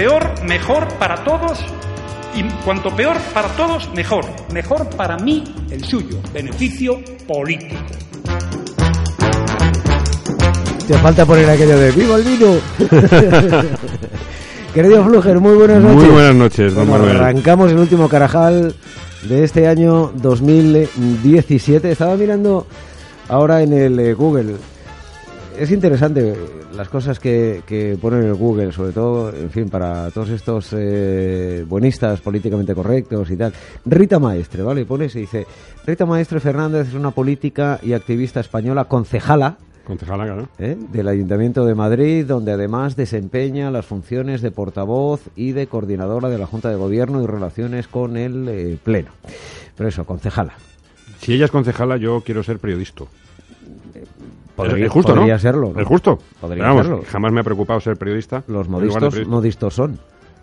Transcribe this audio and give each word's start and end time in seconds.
Peor, 0.00 0.42
mejor 0.44 0.88
para 0.94 1.22
todos. 1.24 1.58
Y 2.34 2.42
cuanto 2.64 2.88
peor 2.96 3.18
para 3.34 3.48
todos, 3.48 3.90
mejor. 3.94 4.24
Mejor 4.50 4.88
para 4.96 5.18
mí, 5.18 5.44
el 5.70 5.84
suyo. 5.84 6.16
Beneficio 6.32 7.02
político. 7.28 7.76
Te 10.88 10.94
falta 10.94 11.26
poner 11.26 11.50
aquello 11.50 11.78
de 11.78 11.92
¡Viva 11.92 12.16
el 12.16 12.24
vino! 12.24 12.56
Querido 14.74 15.04
Fluger, 15.04 15.38
muy 15.38 15.54
buenas 15.54 15.82
noches. 15.82 15.96
Muy 15.96 16.08
buenas 16.08 16.34
noches, 16.34 16.74
don 16.74 16.88
Bueno, 16.88 17.04
Manuel. 17.04 17.20
arrancamos 17.22 17.70
el 17.70 17.78
último 17.78 18.08
Carajal 18.08 18.74
de 19.28 19.44
este 19.44 19.68
año 19.68 20.12
2017. 20.14 21.92
Estaba 21.92 22.16
mirando 22.16 22.66
ahora 23.28 23.62
en 23.62 23.74
el 23.74 23.98
eh, 23.98 24.14
Google. 24.14 24.54
Es 25.60 25.70
interesante 25.70 26.30
eh, 26.30 26.36
las 26.74 26.88
cosas 26.88 27.20
que, 27.20 27.62
que 27.66 27.98
ponen 28.00 28.22
en 28.22 28.28
el 28.28 28.34
Google, 28.34 28.72
sobre 28.72 28.92
todo, 28.92 29.28
en 29.28 29.50
fin, 29.50 29.68
para 29.68 30.10
todos 30.10 30.30
estos 30.30 30.70
eh, 30.72 31.66
buenistas 31.68 32.22
políticamente 32.22 32.74
correctos 32.74 33.30
y 33.30 33.36
tal. 33.36 33.52
Rita 33.84 34.18
Maestre, 34.18 34.62
¿vale? 34.62 34.86
Pones 34.86 35.14
y 35.16 35.20
dice, 35.20 35.46
Rita 35.86 36.06
Maestre 36.06 36.40
Fernández 36.40 36.88
es 36.88 36.94
una 36.94 37.10
política 37.10 37.78
y 37.82 37.92
activista 37.92 38.40
española 38.40 38.86
concejala 38.86 39.58
Concejala, 39.84 40.24
claro. 40.24 40.48
¿eh? 40.58 40.78
del 40.92 41.08
Ayuntamiento 41.08 41.66
de 41.66 41.74
Madrid, 41.74 42.24
donde 42.24 42.52
además 42.52 42.96
desempeña 42.96 43.70
las 43.70 43.84
funciones 43.84 44.40
de 44.40 44.50
portavoz 44.52 45.20
y 45.36 45.52
de 45.52 45.66
coordinadora 45.66 46.30
de 46.30 46.38
la 46.38 46.46
Junta 46.46 46.70
de 46.70 46.76
Gobierno 46.76 47.22
y 47.22 47.26
relaciones 47.26 47.86
con 47.86 48.16
el 48.16 48.48
eh, 48.48 48.78
Pleno. 48.82 49.10
Pero 49.76 49.90
eso, 49.90 50.06
concejala. 50.06 50.54
Si 51.18 51.34
ella 51.34 51.44
es 51.44 51.50
concejala, 51.50 51.98
yo 51.98 52.22
quiero 52.24 52.42
ser 52.42 52.58
periodista. 52.60 53.04
Podría- 54.68 54.86
es 54.86 54.92
justo, 54.92 55.14
podría 55.14 55.34
¿no? 55.34 55.38
serlo, 55.38 55.72
¿no? 55.74 55.80
Es 55.80 55.86
justo. 55.86 56.18
Podría 56.40 56.62
Pero 56.64 56.68
vamos, 56.74 56.86
serlo. 56.86 57.02
jamás 57.08 57.32
me 57.32 57.40
ha 57.40 57.44
preocupado 57.44 57.80
ser 57.80 57.96
periodista. 57.96 58.42
Los 58.48 58.68
modistos, 58.68 58.96
periodista. 59.02 59.30
modistos 59.30 59.74
son. 59.74 59.98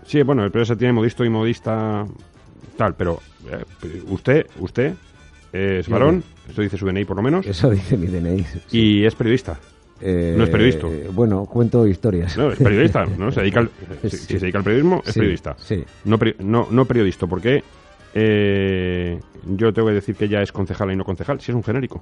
Sí, 0.05 0.21
bueno, 0.23 0.43
el 0.43 0.51
periodista 0.51 0.75
tiene 0.75 0.93
modisto 0.93 1.23
y 1.25 1.29
modista 1.29 2.05
tal, 2.77 2.95
pero 2.95 3.19
eh, 3.51 3.63
usted, 4.07 4.45
usted 4.59 4.93
es 5.51 5.87
varón, 5.89 6.23
esto 6.47 6.61
dice 6.61 6.77
su 6.77 6.85
DNI 6.85 7.05
por 7.05 7.17
lo 7.17 7.23
menos, 7.23 7.45
Eso 7.45 7.69
dice 7.69 7.97
mi 7.97 8.07
DNI. 8.07 8.43
sí. 8.43 8.77
y 8.77 9.05
es 9.05 9.15
periodista. 9.15 9.57
Eh, 9.99 10.35
no 10.37 10.43
es 10.43 10.49
periodista. 10.51 10.85
bueno, 11.11 11.45
cuento 11.45 11.87
historias. 11.87 12.37
No, 12.37 12.51
es 12.51 12.59
periodista, 12.59 13.05
¿no? 13.05 13.31
Se 13.31 13.39
dedica 13.41 13.61
al, 13.61 13.71
si, 14.03 14.09
Sí. 14.11 14.17
si 14.17 14.25
se 14.33 14.39
dedica 14.39 14.59
al 14.59 14.63
periodismo, 14.63 15.01
es 15.05 15.13
Sí, 15.13 15.19
periodista. 15.19 15.55
No, 16.05 16.19
peri- 16.19 16.35
no, 16.39 16.67
no 16.69 16.85
periodista, 16.85 17.25
porque 17.25 17.63
eh, 18.13 19.19
yo 19.45 19.73
tengo 19.73 19.87
que 19.87 19.93
decir 19.95 20.15
que 20.15 20.25
ella 20.25 20.41
es 20.41 20.51
concejala 20.51 20.93
y 20.93 20.95
no 20.95 21.03
concejal, 21.03 21.39
si 21.41 21.51
es 21.51 21.55
un 21.55 21.63
genérico. 21.63 22.01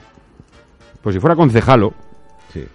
Pues 1.06 1.14
si 1.14 1.20
fuera 1.20 1.36
concejalo, 1.36 1.94
Sí. 2.52 2.66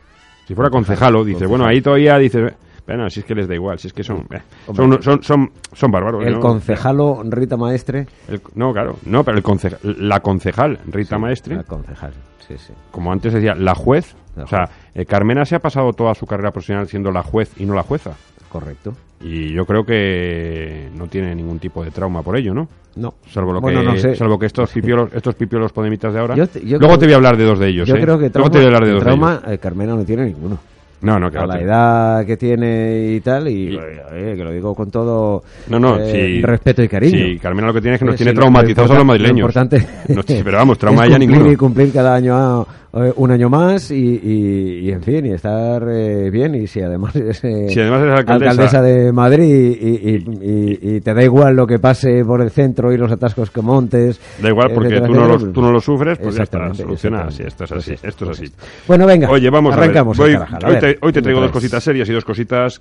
si 0.46 0.54
fuera 0.54 0.70
concejalo, 0.70 1.24
dice, 1.24 1.46
bueno, 1.46 1.66
ahí 1.66 1.80
todavía 1.82 2.16
dice, 2.16 2.54
bueno, 2.86 3.10
si 3.10 3.18
es 3.20 3.26
que 3.26 3.34
les 3.34 3.48
da 3.48 3.56
igual, 3.56 3.80
si 3.80 3.88
es 3.88 3.92
que 3.92 4.04
son, 4.04 4.18
eh, 4.30 4.40
son, 4.72 5.02
son, 5.02 5.20
son, 5.24 5.50
son 5.72 5.90
bárbaros. 5.90 6.24
El 6.24 6.34
¿no? 6.34 6.40
concejalo 6.40 7.22
Rita 7.24 7.56
Maestre. 7.56 8.06
El- 8.28 8.40
no, 8.54 8.72
claro, 8.72 8.98
no, 9.06 9.24
pero 9.24 9.36
el 9.36 9.42
conce- 9.42 9.76
la 9.82 10.20
concejal 10.20 10.78
Rita 10.86 11.18
Maestre, 11.18 11.56
La 11.56 11.64
concejal, 11.64 12.12
sí, 12.46 12.54
sí. 12.56 12.72
como 12.92 13.10
antes 13.10 13.32
decía, 13.34 13.56
la 13.56 13.74
juez, 13.74 14.14
La 14.36 14.44
o 14.44 14.46
sea, 14.46 14.68
eh, 14.94 15.04
Carmena 15.06 15.44
se 15.44 15.56
ha 15.56 15.58
pasado 15.58 15.92
toda 15.92 16.14
su 16.14 16.24
carrera 16.24 16.52
profesional 16.52 16.86
siendo 16.86 17.10
la 17.10 17.24
juez 17.24 17.50
y 17.56 17.66
no 17.66 17.74
la 17.74 17.82
jueza. 17.82 18.12
Correcto. 18.50 18.92
Y 19.22 19.52
yo 19.52 19.64
creo 19.64 19.84
que 19.84 20.88
no 20.96 21.06
tiene 21.06 21.34
ningún 21.34 21.58
tipo 21.58 21.84
de 21.84 21.90
trauma 21.90 22.22
por 22.22 22.36
ello, 22.36 22.52
¿no? 22.54 22.68
No. 22.96 23.14
Salvo 23.30 23.52
lo 23.52 23.60
Bueno, 23.60 23.80
que, 23.80 23.86
no 23.86 23.96
sé. 23.96 24.16
salvo 24.16 24.38
que 24.38 24.46
estos 24.46 24.70
pipiolos, 24.72 25.10
estos 25.14 25.34
pipiolos 25.36 25.72
podemitas 25.72 26.12
de 26.12 26.20
ahora. 26.20 26.34
Yo 26.34 26.46
te- 26.48 26.60
yo 26.60 26.78
Luego 26.78 26.86
creo- 26.94 26.98
te 26.98 27.06
voy 27.06 27.12
a 27.12 27.16
hablar 27.16 27.36
de 27.36 27.44
dos 27.44 27.58
de 27.58 27.68
ellos. 27.68 27.88
Yo 27.88 27.94
¿eh? 27.94 28.00
creo 28.00 28.16
que 28.18 28.30
Luego 28.30 28.32
trauma, 28.32 28.50
te 28.50 28.58
voy 28.58 28.64
a 28.64 28.66
hablar 28.68 28.84
de 28.86 28.92
dos 28.92 29.02
trauma 29.04 29.30
de 29.32 29.36
ellos. 29.38 29.52
eh, 29.52 29.58
Carmena 29.58 29.94
no 29.94 30.04
tiene 30.04 30.24
ninguno. 30.26 30.58
No, 31.02 31.18
no, 31.18 31.30
que 31.30 31.38
a 31.38 31.46
la 31.46 31.58
edad 31.58 32.26
que 32.26 32.36
tiene 32.36 33.12
y 33.14 33.20
tal, 33.20 33.48
y, 33.48 33.72
Y- 33.72 33.76
eh, 33.78 34.34
que 34.36 34.44
lo 34.44 34.50
digo 34.52 34.74
con 34.74 34.90
todo 34.90 35.42
No, 35.68 35.78
no, 35.78 35.96
eh, 35.98 36.10
sí. 36.12 36.42
respeto 36.42 36.82
y 36.82 36.88
cariño. 36.88 37.16
Sí, 37.16 37.38
Carmena 37.38 37.68
lo 37.68 37.72
que 37.74 37.80
tiene 37.80 37.94
es 37.94 38.00
que 38.00 38.04
nos 38.04 38.14
Eh, 38.16 38.18
tiene 38.18 38.32
sí, 38.32 38.36
traumatizados 38.36 38.90
a 38.90 38.94
los 38.96 39.04
madrileños. 39.06 39.36
Lo 39.54 39.60
importante 39.62 39.78
sí, 40.26 40.40
pero 40.44 40.58
vamos, 40.58 40.76
trauma 40.78 41.04
cumplir 41.06 41.18
ninguno. 41.28 41.52
y 41.52 41.56
cumplir 41.56 41.92
cada 41.92 42.14
año 42.16 42.66
eh, 42.92 43.12
un 43.16 43.30
año 43.30 43.48
más 43.48 43.90
y, 43.90 43.94
y, 43.96 44.78
y, 44.88 44.90
en 44.90 45.02
fin, 45.02 45.26
y 45.26 45.32
estar 45.32 45.82
eh, 45.88 46.28
bien. 46.30 46.54
Y 46.54 46.66
si 46.66 46.80
además 46.80 47.14
es 47.16 47.42
eh, 47.44 47.68
Si 47.70 47.80
además 47.80 48.02
eres 48.02 48.14
alcaldesa- 48.20 48.82
de 48.82 49.12
Madrid 49.12 49.76
y, 49.80 51.00
te 51.00 51.14
da 51.14 51.22
igual 51.22 51.54
lo 51.56 51.66
que 51.66 51.78
pase 51.78 52.24
por 52.24 52.40
el 52.42 52.50
centro 52.50 52.92
y 52.92 52.96
los 52.96 53.10
atascos 53.12 53.50
que 53.50 53.60
montes. 53.62 54.20
Da 54.40 54.48
igual 54.48 54.70
porque 54.74 54.88
etcétera, 54.88 55.06
tú 55.08 55.14
no, 55.14 55.20
etcétera, 55.26 55.46
lo, 55.46 55.52
tú 55.52 55.62
no 55.62 55.72
lo 55.72 55.80
sufres, 55.80 56.18
pues 56.18 56.34
ya 56.36 56.42
está, 56.42 56.58
Exactamente, 56.58 56.82
soluciona. 56.82 57.16
exactamente. 57.28 57.36
Sí, 57.36 57.42
esto 57.46 57.64
es 57.64 57.72
así, 57.72 57.90
Pues 57.92 58.04
esto 58.04 58.24
es 58.30 58.38
pues 58.38 58.40
así. 58.50 58.52
Bueno, 58.88 59.06
venga, 59.06 59.30
Oye, 59.30 59.50
vamos 59.50 59.74
arrancamos 59.74 60.18
a 60.20 60.22
ver. 60.24 60.38
Voy- 60.38 60.72
hoy, 60.74 60.78
te, 60.80 60.86
hoy 61.00 61.12
te 61.12 61.18
¿qué 61.18 61.22
traigo 61.22 61.40
dos 61.40 61.52
cositas 61.52 61.82
serias 61.84 62.08
y 62.08 62.12
dos 62.12 62.24
cositas 62.24 62.80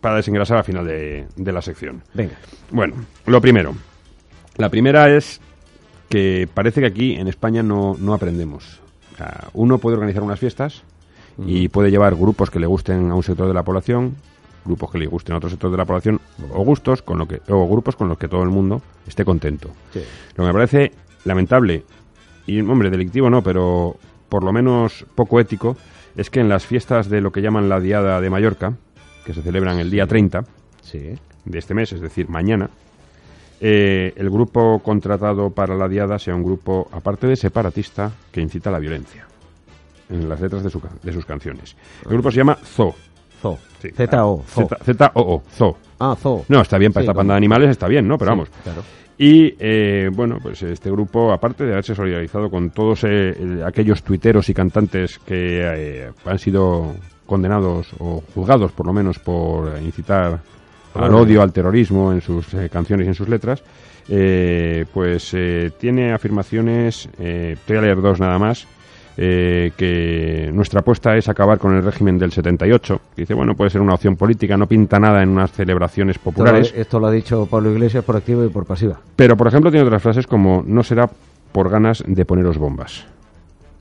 para 0.00 0.16
desengrasar 0.16 0.56
al 0.58 0.64
final 0.64 0.86
de, 0.86 1.26
de 1.36 1.52
la 1.52 1.60
sección. 1.60 2.02
Venga. 2.14 2.32
Bueno, 2.70 2.94
lo 3.26 3.40
primero. 3.40 3.74
La 4.56 4.68
primera 4.70 5.14
es 5.14 5.40
que 6.08 6.48
parece 6.52 6.80
que 6.80 6.86
aquí 6.86 7.12
en 7.14 7.28
España 7.28 7.62
no, 7.62 7.96
no 8.00 8.14
aprendemos. 8.14 8.80
Sea, 9.20 9.48
uno 9.52 9.76
puede 9.76 9.96
organizar 9.96 10.22
unas 10.22 10.38
fiestas 10.40 10.82
y 11.46 11.68
puede 11.68 11.90
llevar 11.90 12.14
grupos 12.16 12.50
que 12.50 12.58
le 12.58 12.66
gusten 12.66 13.10
a 13.10 13.14
un 13.14 13.22
sector 13.22 13.46
de 13.48 13.52
la 13.54 13.62
población, 13.62 14.16
grupos 14.64 14.90
que 14.90 14.98
le 14.98 15.06
gusten 15.06 15.34
a 15.34 15.38
otro 15.38 15.50
sector 15.50 15.70
de 15.70 15.76
la 15.76 15.84
población, 15.84 16.20
o 16.54 16.64
gustos 16.64 17.02
con 17.02 17.18
lo 17.18 17.26
que, 17.28 17.40
o 17.48 17.68
grupos 17.68 17.96
con 17.96 18.08
los 18.08 18.16
que 18.18 18.28
todo 18.28 18.42
el 18.42 18.48
mundo 18.48 18.80
esté 19.06 19.24
contento. 19.24 19.68
Sí. 19.92 20.00
Lo 20.36 20.44
que 20.44 20.48
me 20.48 20.52
parece 20.54 20.92
lamentable, 21.24 21.84
y 22.46 22.60
hombre, 22.62 22.88
delictivo 22.90 23.28
no, 23.30 23.42
pero 23.42 23.96
por 24.30 24.42
lo 24.42 24.52
menos 24.52 25.04
poco 25.14 25.38
ético, 25.38 25.76
es 26.16 26.30
que 26.30 26.40
en 26.40 26.48
las 26.48 26.64
fiestas 26.66 27.08
de 27.10 27.20
lo 27.20 27.30
que 27.30 27.42
llaman 27.42 27.68
la 27.68 27.78
Diada 27.80 28.20
de 28.22 28.30
Mallorca, 28.30 28.74
que 29.24 29.34
se 29.34 29.42
celebran 29.42 29.78
el 29.80 29.90
día 29.90 30.06
30 30.06 30.44
Sí. 30.82 31.14
de 31.44 31.58
este 31.58 31.74
mes, 31.74 31.92
es 31.92 32.00
decir, 32.00 32.28
mañana, 32.30 32.70
eh, 33.60 34.12
el 34.16 34.30
grupo 34.30 34.78
contratado 34.80 35.50
para 35.50 35.74
la 35.74 35.88
Diada 35.88 36.18
sea 36.18 36.34
un 36.34 36.42
grupo, 36.42 36.88
aparte 36.92 37.26
de 37.26 37.36
separatista, 37.36 38.10
que 38.32 38.40
incita 38.40 38.70
a 38.70 38.72
la 38.72 38.78
violencia 38.78 39.26
en 40.08 40.28
las 40.28 40.40
letras 40.40 40.62
de, 40.64 40.70
su 40.70 40.80
de 41.02 41.12
sus 41.12 41.24
canciones. 41.24 41.76
El 42.04 42.12
grupo 42.12 42.30
se 42.30 42.38
llama 42.38 42.56
Zoo. 42.64 42.94
Zo. 43.40 43.58
Sí, 43.80 43.90
Z-O. 43.90 44.42
Zo. 44.46 44.62
Z- 44.68 44.78
Z-O-O, 44.84 45.42
Zoo. 45.54 45.76
Ah, 45.98 46.16
Zo. 46.20 46.44
No, 46.48 46.60
está 46.62 46.78
bien 46.78 46.92
para 46.92 47.02
Sí, 47.02 47.06
esta 47.06 47.14
panda 47.14 47.34
de 47.34 47.38
animales, 47.38 47.70
está 47.70 47.86
bien, 47.88 48.06
¿no? 48.08 48.18
Pero 48.18 48.30
Sí, 48.30 48.36
vamos. 48.36 48.48
claro. 48.64 48.82
Y 49.18 49.54
eh, 49.58 50.08
bueno, 50.12 50.38
pues 50.42 50.62
este 50.62 50.90
grupo, 50.90 51.30
aparte 51.30 51.64
de 51.64 51.72
haberse 51.72 51.94
solidarizado 51.94 52.50
con 52.50 52.70
todos 52.70 53.04
eh, 53.04 53.62
aquellos 53.66 54.02
tuiteros 54.02 54.48
y 54.48 54.54
cantantes 54.54 55.18
que 55.18 55.60
eh, 56.06 56.10
han 56.24 56.38
sido 56.38 56.94
condenados 57.26 57.88
o 57.98 58.22
juzgados 58.34 58.72
por 58.72 58.86
lo 58.86 58.92
menos 58.94 59.18
por 59.18 59.78
incitar 59.80 60.40
al 60.94 61.14
odio, 61.14 61.42
al 61.42 61.52
terrorismo 61.52 62.12
en 62.12 62.20
sus 62.20 62.52
eh, 62.54 62.68
canciones 62.70 63.06
y 63.06 63.08
en 63.08 63.14
sus 63.14 63.28
letras, 63.28 63.62
eh, 64.08 64.86
pues 64.92 65.32
eh, 65.34 65.70
tiene 65.78 66.12
afirmaciones, 66.12 67.08
eh, 67.18 67.56
voy 67.66 67.76
a 67.76 67.80
leer 67.80 68.00
dos 68.00 68.18
nada 68.18 68.38
más, 68.38 68.66
eh, 69.16 69.72
que 69.76 70.50
nuestra 70.52 70.80
apuesta 70.80 71.16
es 71.16 71.28
acabar 71.28 71.58
con 71.58 71.76
el 71.76 71.82
régimen 71.82 72.18
del 72.18 72.32
78. 72.32 73.00
que 73.14 73.22
Dice, 73.22 73.34
bueno, 73.34 73.54
puede 73.54 73.70
ser 73.70 73.80
una 73.82 73.94
opción 73.94 74.16
política, 74.16 74.56
no 74.56 74.66
pinta 74.66 74.98
nada 74.98 75.22
en 75.22 75.28
unas 75.28 75.52
celebraciones 75.52 76.16
Esto 76.16 76.30
lo, 76.30 76.34
populares. 76.36 76.72
esto 76.74 76.98
lo 76.98 77.06
ha 77.08 77.10
dicho 77.10 77.46
Pablo 77.46 77.70
Iglesias 77.70 78.02
por 78.04 78.16
activa 78.16 78.44
y 78.44 78.48
por 78.48 78.64
pasiva. 78.64 78.98
Pero, 79.16 79.36
por 79.36 79.46
ejemplo, 79.48 79.70
tiene 79.70 79.84
otras 79.84 80.02
frases 80.02 80.26
como 80.26 80.64
no 80.66 80.82
será 80.82 81.08
por 81.52 81.68
ganas 81.68 82.02
de 82.06 82.24
poneros 82.24 82.56
bombas. 82.56 83.04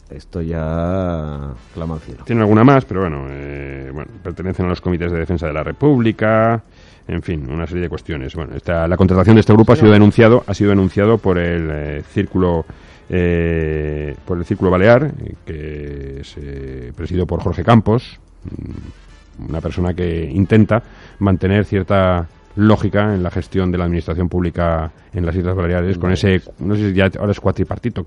Esto 0.10 0.42
ya 0.42 1.52
clama 1.74 1.94
al 1.96 2.02
cielo. 2.02 2.24
Tiene 2.26 2.42
alguna 2.42 2.64
más, 2.64 2.84
pero 2.84 3.02
bueno, 3.02 3.28
eh, 3.30 3.92
bueno, 3.94 4.12
pertenecen 4.24 4.66
a 4.66 4.70
los 4.70 4.82
comités 4.82 5.12
de 5.12 5.20
defensa 5.20 5.46
de 5.46 5.54
la 5.54 5.64
República, 5.64 6.64
en 7.10 7.22
fin, 7.22 7.50
una 7.50 7.66
serie 7.66 7.84
de 7.84 7.90
cuestiones. 7.90 8.36
Bueno, 8.36 8.56
esta, 8.56 8.88
la 8.88 8.96
contratación 8.98 9.36
de 9.36 9.42
este 9.42 9.54
grupo 9.54 9.74
ha 9.74 9.76
sido 9.76 9.92
denunciado, 9.92 10.44
ha 10.46 10.54
sido 10.54 10.70
denunciado 10.70 11.18
por 11.18 11.38
el 11.38 11.70
eh, 11.72 12.04
círculo 12.10 12.66
eh, 13.12 14.16
por 14.24 14.38
el 14.38 14.46
círculo 14.46 14.70
balear, 14.70 15.06
eh, 15.06 15.34
que 15.44 16.20
es 16.22 16.36
eh, 16.38 16.94
presidido 16.96 17.26
por 17.26 17.42
Jorge 17.42 17.64
Campos, 17.64 18.20
mm, 18.44 19.50
una 19.50 19.62
persona 19.62 19.96
que 19.96 20.26
intenta 20.26 20.84
mantener 21.18 21.66
cierta 21.66 22.28
lógica 22.56 23.16
en 23.16 23.24
la 23.24 23.32
gestión 23.32 23.72
de 23.72 23.80
la 23.80 23.86
administración 23.86 24.30
pública 24.30 24.92
en 25.12 25.26
las 25.26 25.36
Islas 25.36 25.56
Baleares, 25.56 25.98
con 25.98 26.12
ese, 26.12 26.42
no 26.60 26.76
sé 26.76 26.90
si 26.90 26.94
ya 26.94 27.10
ahora 27.18 27.32
es 27.32 27.40
cuatripartito, 27.40 28.06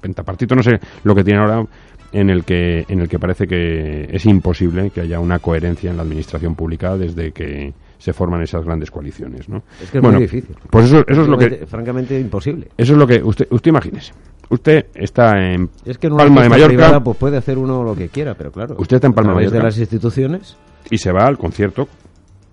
pentapartito, 0.00 0.54
no 0.54 0.62
sé 0.62 0.78
lo 1.02 1.14
que 1.16 1.24
tiene 1.24 1.40
ahora, 1.40 1.64
en 2.12 2.30
el 2.30 2.44
que 2.44 2.84
en 2.88 3.00
el 3.00 3.08
que 3.08 3.18
parece 3.18 3.46
que 3.46 4.08
es 4.10 4.26
imposible 4.26 4.90
que 4.90 5.00
haya 5.00 5.18
una 5.18 5.38
coherencia 5.38 5.90
en 5.90 5.96
la 5.96 6.02
administración 6.02 6.54
pública 6.54 6.96
desde 6.96 7.32
que 7.32 7.72
se 8.02 8.12
forman 8.12 8.42
esas 8.42 8.64
grandes 8.64 8.90
coaliciones, 8.90 9.48
¿no? 9.48 9.62
Es 9.80 9.92
que 9.92 9.98
es 9.98 10.02
muy 10.02 10.16
difícil. 10.16 10.56
Pues 10.68 10.86
eso, 10.86 11.04
eso 11.06 11.22
es 11.22 11.28
lo 11.28 11.38
que 11.38 11.66
francamente 11.68 12.18
imposible. 12.18 12.66
Eso 12.76 12.94
es 12.94 12.98
lo 12.98 13.06
que 13.06 13.22
usted 13.22 13.46
usted 13.48 13.68
imagínese. 13.70 14.12
Usted 14.48 14.86
está 14.92 15.38
en 15.38 15.70
es 15.84 15.98
que 15.98 16.10
Palma 16.10 16.42
de 16.42 16.48
Mallorca, 16.48 16.98
pues 16.98 17.16
puede 17.16 17.36
hacer 17.36 17.58
uno 17.58 17.84
lo 17.84 17.94
que 17.94 18.08
quiera, 18.08 18.34
pero 18.34 18.50
claro. 18.50 18.74
Usted 18.76 18.96
está 18.96 19.06
en 19.06 19.12
Palma 19.12 19.30
de 19.30 19.36
Mallorca. 19.36 19.58
de 19.58 19.62
las 19.62 19.78
instituciones 19.78 20.56
y 20.90 20.98
se 20.98 21.12
va 21.12 21.26
al 21.26 21.38
concierto 21.38 21.86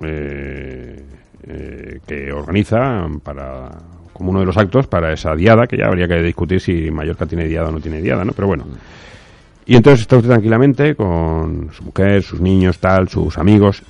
eh, 0.01 1.03
eh, 1.47 1.99
que 2.05 2.31
organiza 2.31 3.07
para 3.23 3.71
como 4.13 4.29
uno 4.29 4.41
de 4.41 4.45
los 4.45 4.57
actos 4.57 4.85
para 4.85 5.11
esa 5.11 5.33
diada 5.33 5.65
que 5.65 5.77
ya 5.77 5.87
habría 5.87 6.07
que 6.07 6.21
discutir 6.21 6.61
si 6.61 6.91
Mallorca 6.91 7.25
tiene 7.25 7.45
diada 7.45 7.69
o 7.69 7.71
no 7.71 7.79
tiene 7.79 8.03
diada, 8.03 8.23
¿no? 8.23 8.33
Pero 8.33 8.49
bueno. 8.49 8.65
Y 9.65 9.75
entonces 9.75 10.01
está 10.01 10.17
usted 10.17 10.29
tranquilamente 10.29 10.93
con 10.93 11.71
su 11.71 11.83
mujer, 11.83 12.21
sus 12.21 12.39
niños, 12.39 12.77
tal, 12.77 13.09
sus 13.09 13.37
amigos, 13.39 13.81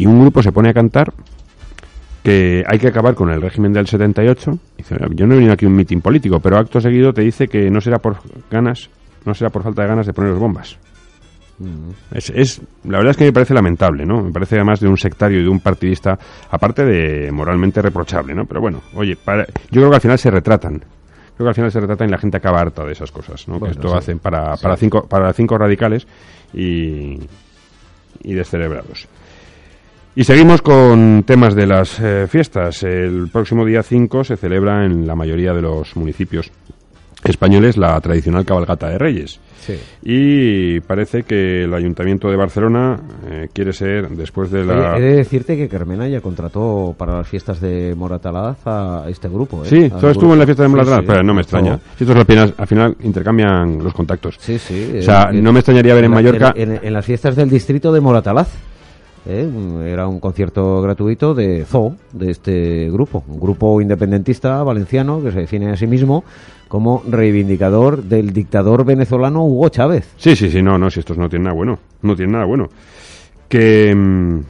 y 0.00 0.06
un 0.06 0.22
grupo 0.22 0.42
se 0.42 0.50
pone 0.50 0.70
a 0.70 0.72
cantar 0.72 1.12
que 2.22 2.64
hay 2.66 2.78
que 2.78 2.88
acabar 2.88 3.14
con 3.14 3.30
el 3.30 3.42
régimen 3.42 3.70
del 3.70 3.86
78. 3.86 4.50
Dice, 4.78 4.96
yo 5.10 5.26
no 5.26 5.34
he 5.34 5.36
venido 5.36 5.52
aquí 5.52 5.66
a 5.66 5.68
un 5.68 5.76
mitin 5.76 6.00
político, 6.00 6.40
pero 6.40 6.56
acto 6.56 6.80
seguido 6.80 7.12
te 7.12 7.20
dice 7.20 7.48
que 7.48 7.70
no 7.70 7.82
será 7.82 7.98
por 7.98 8.16
ganas, 8.50 8.88
no 9.26 9.34
será 9.34 9.50
por 9.50 9.62
falta 9.62 9.82
de 9.82 9.88
ganas 9.88 10.06
de 10.06 10.14
poner 10.14 10.32
bombas. 10.32 10.78
Mm. 11.58 11.90
Es, 12.12 12.30
es, 12.30 12.62
la 12.84 12.96
verdad 12.96 13.10
es 13.10 13.16
que 13.18 13.24
me 13.24 13.32
parece 13.32 13.52
lamentable, 13.52 14.06
¿no? 14.06 14.22
Me 14.22 14.32
parece 14.32 14.56
además 14.56 14.80
de 14.80 14.88
un 14.88 14.96
sectario 14.96 15.38
y 15.38 15.42
de 15.42 15.50
un 15.50 15.60
partidista, 15.60 16.18
aparte 16.50 16.82
de 16.86 17.30
moralmente 17.30 17.82
reprochable, 17.82 18.34
¿no? 18.34 18.46
Pero 18.46 18.62
bueno, 18.62 18.80
oye, 18.94 19.18
yo 19.22 19.44
creo 19.70 19.90
que 19.90 19.96
al 19.96 20.02
final 20.02 20.18
se 20.18 20.30
retratan 20.30 20.82
creo 21.36 21.46
que 21.46 21.48
al 21.48 21.54
final 21.54 21.72
se 21.72 21.80
retrata 21.80 22.04
y 22.04 22.08
la 22.08 22.18
gente 22.18 22.36
acaba 22.36 22.60
harta 22.60 22.84
de 22.84 22.92
esas 22.92 23.10
cosas, 23.10 23.48
¿no? 23.48 23.58
que 23.58 23.70
esto 23.70 23.96
hacen 23.96 24.18
para, 24.18 24.56
para, 24.56 24.76
cinco, 24.76 25.06
para 25.08 25.32
cinco 25.32 25.56
radicales 25.56 26.06
y, 26.52 27.18
y 28.22 28.34
descerebrados. 28.34 29.08
Y 30.16 30.24
seguimos 30.24 30.60
con 30.60 31.22
temas 31.24 31.54
de 31.54 31.66
las 31.66 32.00
eh, 32.00 32.26
fiestas. 32.28 32.82
El 32.82 33.28
próximo 33.32 33.64
día 33.64 33.82
5 33.82 34.24
se 34.24 34.36
celebra 34.36 34.84
en 34.84 35.06
la 35.06 35.14
mayoría 35.14 35.52
de 35.52 35.62
los 35.62 35.94
municipios 35.96 36.50
españoles 37.22 37.76
la 37.76 38.00
tradicional 38.00 38.44
cabalgata 38.44 38.88
de 38.88 38.98
Reyes. 38.98 39.40
Y 40.02 40.80
parece 40.80 41.22
que 41.22 41.64
el 41.64 41.74
Ayuntamiento 41.74 42.28
de 42.28 42.36
Barcelona 42.36 42.98
eh, 43.30 43.48
quiere 43.52 43.72
ser, 43.72 44.08
después 44.08 44.50
de 44.50 44.64
la... 44.64 44.96
He 44.96 45.00
de 45.00 45.16
decirte 45.16 45.56
que 45.56 45.68
Carmena 45.68 46.08
ya 46.08 46.20
contrató 46.20 46.94
para 46.98 47.18
las 47.18 47.28
fiestas 47.28 47.60
de 47.60 47.94
Moratalaz 47.94 48.58
a 48.66 49.04
este 49.08 49.28
grupo. 49.28 49.62
¿eh? 49.64 49.68
Sí, 49.68 49.90
todo 49.90 50.10
estuvo 50.10 50.32
en 50.32 50.40
la 50.40 50.44
fiesta 50.44 50.64
de 50.64 50.70
Moratalaz, 50.70 51.04
pero 51.06 51.22
no 51.22 51.34
me 51.34 51.42
extraña. 51.42 51.78
Si 51.96 52.04
estos 52.04 52.16
al 52.16 52.54
al 52.56 52.66
final 52.66 52.96
intercambian 53.00 53.78
los 53.78 53.92
contactos. 53.92 54.36
Sí, 54.40 54.58
sí. 54.58 54.96
O 54.98 55.02
sea, 55.02 55.30
no 55.32 55.52
me 55.52 55.60
extrañaría 55.60 55.94
ver 55.94 56.04
en, 56.04 56.10
Mallorca... 56.10 56.52
En, 56.56 56.92
las 56.92 57.04
fiestas 57.04 57.36
del 57.36 57.48
distrito 57.48 57.92
de 57.92 58.00
Moratalaz. 58.00 58.48
¿Eh? 59.26 59.48
Era 59.86 60.08
un 60.08 60.20
concierto 60.20 60.80
gratuito 60.82 61.34
de 61.34 61.64
Zoo, 61.64 61.96
de 62.12 62.30
este 62.30 62.90
grupo, 62.90 63.24
un 63.28 63.40
grupo 63.40 63.80
independentista 63.80 64.62
valenciano 64.62 65.22
que 65.22 65.32
se 65.32 65.40
define 65.40 65.70
a 65.70 65.76
sí 65.76 65.86
mismo 65.86 66.24
como 66.68 67.02
reivindicador 67.08 68.04
del 68.04 68.32
dictador 68.32 68.84
venezolano 68.84 69.44
Hugo 69.44 69.68
Chávez. 69.70 70.08
Sí, 70.16 70.36
sí, 70.36 70.50
sí, 70.50 70.62
no, 70.62 70.78
no, 70.78 70.90
si 70.90 71.00
estos 71.00 71.18
no 71.18 71.28
tienen 71.28 71.44
nada 71.44 71.56
bueno, 71.56 71.78
no 72.02 72.14
tienen 72.14 72.32
nada 72.32 72.44
bueno. 72.44 72.68
Que... 73.48 74.40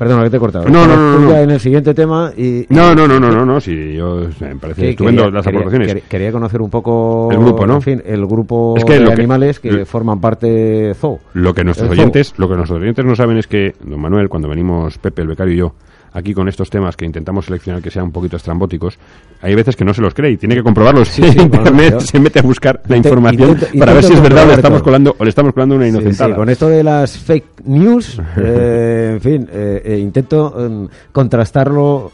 Perdona, 0.00 0.24
que 0.24 0.30
te 0.30 0.38
he 0.38 0.40
cortado. 0.40 0.66
No, 0.66 0.86
no, 0.86 0.96
no, 0.96 1.18
no, 1.18 1.36
En 1.36 1.50
el 1.50 1.60
siguiente 1.60 1.92
tema 1.92 2.32
y... 2.34 2.64
No, 2.70 2.94
no, 2.94 3.06
no, 3.06 3.20
no, 3.20 3.30
no, 3.30 3.44
no, 3.44 3.60
sí, 3.60 3.92
yo, 3.92 4.22
me 4.40 4.56
parece 4.56 4.88
estupendo 4.88 5.30
las 5.30 5.46
aportaciones. 5.46 6.04
Quería, 6.08 6.32
conocer 6.32 6.62
un 6.62 6.70
poco... 6.70 7.28
El 7.30 7.36
grupo, 7.36 7.66
¿no? 7.66 7.74
En 7.74 7.82
fin, 7.82 8.02
el 8.06 8.24
grupo 8.24 8.76
de 8.82 9.12
animales 9.12 9.60
que 9.60 9.84
forman 9.84 10.18
parte 10.18 10.94
zoo. 10.94 11.20
Lo 11.34 11.52
que 11.52 11.64
nuestros 11.64 11.90
oyentes, 11.90 12.32
lo 12.38 12.48
que 12.48 12.56
nuestros 12.56 12.80
oyentes 12.80 13.04
no 13.04 13.14
saben 13.14 13.36
es 13.36 13.46
que, 13.46 13.74
don 13.84 14.00
Manuel, 14.00 14.30
cuando 14.30 14.48
venimos 14.48 14.96
Pepe, 14.96 15.20
el 15.20 15.28
becario 15.28 15.52
y 15.52 15.58
yo, 15.58 15.74
aquí 16.12 16.34
con 16.34 16.48
estos 16.48 16.70
temas 16.70 16.96
que 16.96 17.04
intentamos 17.04 17.46
seleccionar 17.46 17.82
que 17.82 17.90
sean 17.90 18.06
un 18.06 18.12
poquito 18.12 18.36
estrambóticos, 18.36 18.98
hay 19.40 19.54
veces 19.54 19.76
que 19.76 19.84
no 19.84 19.94
se 19.94 20.02
los 20.02 20.14
cree 20.14 20.32
y 20.32 20.36
tiene 20.36 20.54
que 20.54 20.62
comprobarlos. 20.62 21.08
Sí, 21.08 21.22
Internet 21.22 22.00
se 22.00 22.18
mete 22.18 22.40
a 22.40 22.42
buscar 22.42 22.82
la 22.88 22.96
información 22.96 23.58
para 23.78 23.94
ver 23.94 24.04
si 24.04 24.12
es 24.12 24.22
verdad 24.22 24.44
o 24.44 24.48
le 24.48 24.54
estamos 24.54 24.82
colando, 24.82 25.16
o 25.18 25.24
le 25.24 25.30
estamos 25.30 25.52
colando 25.52 25.76
una 25.76 25.88
inocentada. 25.88 26.34
con 26.34 26.48
esto 26.48 26.68
de 26.68 26.82
las 26.82 27.18
fake 27.18 27.64
news, 27.64 28.20
eh, 28.36 29.10
en 29.14 29.20
fin, 29.20 29.48
eh, 29.50 29.82
eh, 29.84 29.98
intento 29.98 30.64
em, 30.64 30.88
contrastarlo. 31.12 32.12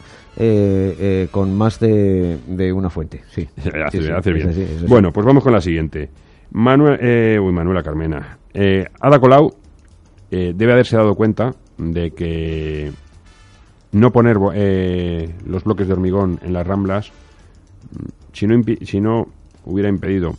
con 1.31 1.57
más 1.57 1.81
de, 1.81 2.73
una 2.75 2.91
fuente. 2.91 3.23
Sí, 3.31 3.49
hace, 3.87 4.33
bien. 4.33 4.53
bueno, 4.87 5.11
pues 5.11 5.25
vamos 5.25 5.43
con 5.43 5.53
la 5.53 5.61
siguiente. 5.61 6.11
Manuel, 6.51 7.41
uy, 7.41 7.53
Manuela 7.53 7.83
Carmena. 7.83 8.39
Ada 9.01 9.19
Colau 9.19 9.55
debe 10.31 10.73
haberse 10.73 10.97
dado 10.97 11.15
cuenta 11.15 11.53
de 11.79 12.11
que 12.11 12.93
no 13.97 14.13
poner 14.13 14.37
eh, 14.55 15.35
los 15.47 15.65
bloques 15.65 15.87
de 15.87 15.95
hormigón 15.95 16.39
en 16.43 16.53
las 16.53 16.67
ramblas, 16.67 17.13
si 18.35 18.47
no, 18.47 18.63
si 18.83 19.01
no 19.01 19.27
hubiera 19.65 19.89
impedido 19.89 20.37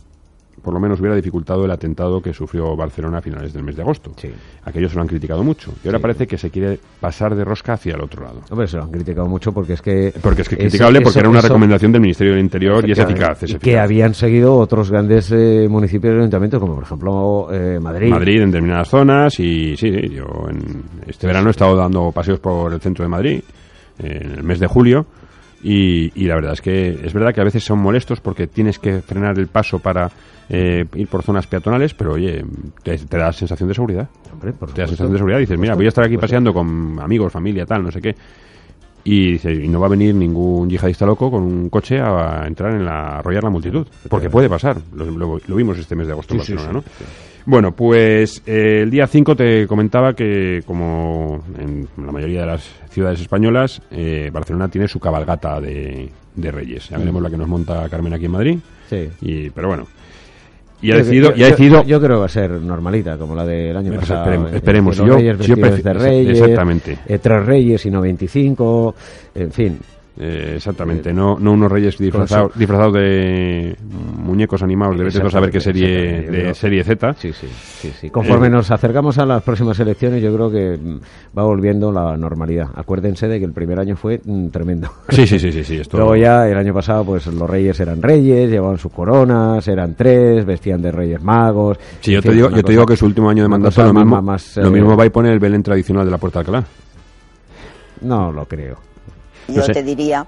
por 0.68 0.74
lo 0.74 0.80
menos 0.80 1.00
hubiera 1.00 1.16
dificultado 1.16 1.64
el 1.64 1.70
atentado 1.70 2.20
que 2.20 2.34
sufrió 2.34 2.76
Barcelona 2.76 3.18
a 3.18 3.20
finales 3.22 3.54
del 3.54 3.62
mes 3.62 3.74
de 3.74 3.80
agosto. 3.80 4.12
Sí. 4.16 4.28
Aquellos 4.64 4.90
se 4.90 4.96
lo 4.96 5.00
han 5.00 5.08
criticado 5.08 5.42
mucho. 5.42 5.72
Y 5.82 5.88
ahora 5.88 5.98
parece 5.98 6.26
que 6.26 6.36
se 6.36 6.50
quiere 6.50 6.78
pasar 7.00 7.34
de 7.34 7.42
rosca 7.42 7.72
hacia 7.72 7.94
el 7.94 8.02
otro 8.02 8.22
lado. 8.22 8.42
Hombre, 8.50 8.66
se 8.66 8.76
lo 8.76 8.82
han 8.82 8.90
criticado 8.90 9.26
mucho 9.28 9.50
porque 9.50 9.72
es 9.72 9.80
que... 9.80 10.12
Porque 10.20 10.42
es 10.42 10.48
que 10.50 10.58
criticable 10.58 11.00
porque 11.00 11.20
era 11.20 11.30
una 11.30 11.40
recomendación 11.40 11.90
del 11.90 12.02
Ministerio 12.02 12.34
del 12.34 12.42
Interior 12.42 12.86
y 12.86 12.92
es 12.92 12.98
eficaz. 12.98 13.40
que 13.58 13.78
habían 13.78 14.12
seguido 14.12 14.58
otros 14.58 14.90
grandes 14.90 15.32
eh, 15.32 15.66
municipios 15.70 16.12
y 16.12 16.18
ayuntamientos, 16.18 16.60
como 16.60 16.74
por 16.74 16.84
ejemplo 16.84 17.48
eh, 17.50 17.80
Madrid. 17.80 18.10
Madrid 18.10 18.42
en 18.42 18.50
determinadas 18.50 18.90
zonas 18.90 19.40
y 19.40 19.74
sí, 19.74 19.90
sí 19.90 20.10
yo 20.10 20.26
en 20.50 20.84
este 21.06 21.26
verano 21.26 21.48
he 21.48 21.52
estado 21.52 21.74
dando 21.76 22.12
paseos 22.12 22.40
por 22.40 22.74
el 22.74 22.80
centro 22.82 23.06
de 23.06 23.08
Madrid 23.08 23.40
en 24.00 24.32
el 24.32 24.42
mes 24.42 24.60
de 24.60 24.66
julio. 24.66 25.06
Y, 25.62 26.12
y, 26.14 26.26
la 26.26 26.36
verdad 26.36 26.52
es 26.52 26.60
que 26.60 26.90
es 26.90 27.12
verdad 27.12 27.34
que 27.34 27.40
a 27.40 27.44
veces 27.44 27.64
son 27.64 27.80
molestos 27.80 28.20
porque 28.20 28.46
tienes 28.46 28.78
que 28.78 29.00
frenar 29.00 29.38
el 29.38 29.48
paso 29.48 29.80
para 29.80 30.08
eh, 30.48 30.86
ir 30.94 31.08
por 31.08 31.22
zonas 31.22 31.46
peatonales, 31.46 31.94
pero 31.94 32.12
oye, 32.12 32.44
te, 32.82 32.96
da 32.96 33.32
sensación 33.32 33.68
de 33.68 33.74
seguridad. 33.74 34.08
te 34.40 34.80
da 34.80 34.86
sensación 34.86 35.12
de 35.12 35.18
seguridad. 35.18 35.38
Dices, 35.38 35.58
mira, 35.58 35.74
voy 35.74 35.86
a 35.86 35.88
estar 35.88 36.04
aquí 36.04 36.16
paseando 36.16 36.54
con 36.54 36.98
amigos, 37.00 37.32
familia, 37.32 37.66
tal, 37.66 37.82
no 37.82 37.90
sé 37.90 38.00
qué. 38.00 38.14
Y, 39.04 39.32
dice, 39.32 39.52
y 39.52 39.68
no 39.68 39.80
va 39.80 39.86
a 39.86 39.90
venir 39.90 40.14
ningún 40.14 40.68
yihadista 40.68 41.06
loco 41.06 41.30
con 41.30 41.42
un 41.42 41.68
coche 41.70 42.00
a 42.00 42.44
entrar 42.46 42.72
en 42.72 42.84
la 42.84 43.18
arrollar 43.18 43.44
la 43.44 43.50
multitud. 43.50 43.86
Porque 44.08 44.30
puede 44.30 44.48
pasar. 44.48 44.76
Lo, 44.94 45.38
vimos 45.48 45.78
este 45.78 45.96
mes 45.96 46.06
de 46.06 46.12
agosto 46.12 46.34
en 46.34 46.38
Barcelona, 46.38 46.72
¿no? 46.72 46.84
Bueno, 47.48 47.72
pues 47.72 48.42
eh, 48.44 48.82
el 48.82 48.90
día 48.90 49.06
5 49.06 49.34
te 49.34 49.66
comentaba 49.66 50.12
que, 50.12 50.62
como 50.66 51.42
en 51.58 51.88
la 51.96 52.12
mayoría 52.12 52.42
de 52.42 52.46
las 52.46 52.62
ciudades 52.90 53.22
españolas, 53.22 53.80
eh, 53.90 54.28
Barcelona 54.30 54.68
tiene 54.68 54.86
su 54.86 55.00
cabalgata 55.00 55.58
de, 55.58 56.10
Reyes. 56.36 56.90
Ya 56.90 56.98
veremos 56.98 57.22
la 57.22 57.30
que 57.30 57.38
nos 57.38 57.48
monta 57.48 57.88
Carmen 57.88 58.12
aquí 58.12 58.26
en 58.26 58.32
Madrid. 58.32 58.58
Sí. 58.90 59.08
Y, 59.22 59.48
pero 59.48 59.68
bueno. 59.68 59.86
Y 60.82 60.92
ha 60.92 60.96
decidido, 60.96 61.30
yo, 61.30 61.36
y 61.38 61.42
ha 61.44 61.46
decidido... 61.48 61.84
Yo, 61.84 61.98
creo 62.00 62.16
que 62.16 62.20
va 62.20 62.26
a 62.26 62.28
ser 62.28 62.50
normalita, 62.50 63.16
como 63.16 63.34
la 63.34 63.46
del 63.46 63.74
año 63.74 63.94
pues 63.94 64.00
pasado. 64.00 64.48
Esperemos. 64.48 64.98
Eh, 64.98 65.04
reyes 65.06 65.38
yo, 65.46 65.56
de 65.56 65.92
Reyes, 65.94 66.40
exactamente. 66.40 66.98
tres 67.06 67.46
Reyes 67.46 67.86
y 67.86 67.90
no 67.90 68.02
25, 68.02 68.94
en 69.36 69.52
fin. 69.52 69.78
Eh, 70.20 70.54
exactamente, 70.56 71.12
no, 71.12 71.38
no 71.38 71.52
unos 71.52 71.70
reyes 71.70 71.96
disfrazados, 71.96 72.50
disfrazados 72.56 72.94
de 72.94 73.76
muñecos 74.16 74.60
animados, 74.64 74.98
de 74.98 75.30
saber 75.30 75.48
qué 75.48 75.60
serie 75.60 76.22
de 76.22 76.54
serie 76.54 76.82
Z. 76.82 77.14
Sí, 77.14 77.32
sí, 77.32 77.46
sí, 78.00 78.10
Conforme 78.10 78.48
eh, 78.48 78.50
nos 78.50 78.68
acercamos 78.72 79.16
a 79.18 79.24
las 79.24 79.44
próximas 79.44 79.78
elecciones, 79.78 80.20
yo 80.20 80.34
creo 80.34 80.50
que 80.50 80.76
mm, 80.76 81.38
va 81.38 81.44
volviendo 81.44 81.92
la 81.92 82.16
normalidad. 82.16 82.68
Acuérdense 82.74 83.28
de 83.28 83.38
que 83.38 83.44
el 83.44 83.52
primer 83.52 83.78
año 83.78 83.94
fue 83.94 84.20
mm, 84.24 84.48
tremendo. 84.48 84.90
Sí, 85.10 85.26
sí, 85.26 85.38
sí, 85.38 85.52
sí, 85.52 85.64
sí 85.64 85.82
Luego 85.92 86.16
ya 86.16 86.48
el 86.48 86.56
año 86.56 86.74
pasado, 86.74 87.04
pues 87.04 87.26
los 87.28 87.48
reyes 87.48 87.78
eran 87.78 88.02
reyes, 88.02 88.50
llevaban 88.50 88.78
sus 88.78 88.92
coronas, 88.92 89.66
eran 89.68 89.94
tres, 89.94 90.44
vestían 90.44 90.82
de 90.82 90.90
reyes 90.90 91.22
magos. 91.22 91.78
Sí, 92.00 92.12
yo 92.12 92.22
te 92.22 92.32
digo, 92.32 92.50
yo 92.50 92.62
te 92.64 92.72
digo 92.72 92.86
que 92.86 92.96
su 92.96 93.06
último 93.06 93.30
año 93.30 93.44
de 93.44 93.48
mandato 93.48 93.84
lo 93.84 93.94
mismo, 93.94 94.36
lo 94.56 94.70
mismo 94.70 94.96
va 94.96 95.04
a 95.04 95.10
poner 95.10 95.32
el 95.32 95.38
Belén 95.38 95.62
tradicional 95.62 96.04
de 96.04 96.10
la 96.10 96.18
Puerta 96.18 96.40
de 96.40 96.40
Alcalá. 96.40 96.64
No 98.00 98.32
lo 98.32 98.44
creo 98.46 98.88
yo 99.48 99.66
te 99.66 99.82
diría 99.82 100.26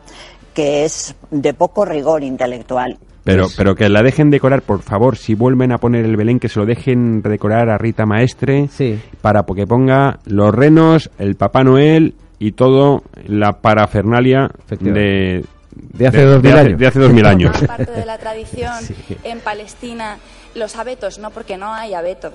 que 0.54 0.84
es 0.84 1.14
de 1.30 1.54
poco 1.54 1.84
rigor 1.84 2.22
intelectual. 2.22 2.98
Pero, 3.24 3.46
pero 3.56 3.74
que 3.74 3.88
la 3.88 4.02
dejen 4.02 4.30
decorar, 4.30 4.62
por 4.62 4.82
favor, 4.82 5.16
si 5.16 5.34
vuelven 5.34 5.72
a 5.72 5.78
poner 5.78 6.04
el 6.04 6.16
Belén, 6.16 6.40
que 6.40 6.48
se 6.48 6.58
lo 6.58 6.66
dejen 6.66 7.20
decorar 7.22 7.68
a 7.68 7.76
Rita 7.76 8.06
Maestre, 8.06 8.68
sí. 8.72 8.98
para 9.20 9.44
que 9.44 9.66
ponga 9.66 10.18
los 10.24 10.54
renos, 10.54 11.10
el 11.18 11.36
Papá 11.36 11.62
Noel 11.62 12.14
y 12.38 12.52
todo 12.52 13.02
la 13.26 13.60
parafernalia 13.60 14.50
de, 14.80 15.44
de 15.72 16.06
hace 16.06 16.22
dos 16.22 16.42
mil 16.42 16.56
años. 16.56 16.78
De 16.78 16.86
hace 16.86 16.98
dos 16.98 17.12
mil 17.12 17.26
años. 17.26 17.60
parte 17.66 17.90
de 17.90 18.06
la 18.06 18.18
tradición 18.18 18.72
en 19.24 19.40
Palestina 19.40 20.18
los 20.54 20.76
abetos, 20.76 21.18
no 21.18 21.30
porque 21.30 21.56
no 21.56 21.72
hay 21.72 21.94
abetos. 21.94 22.32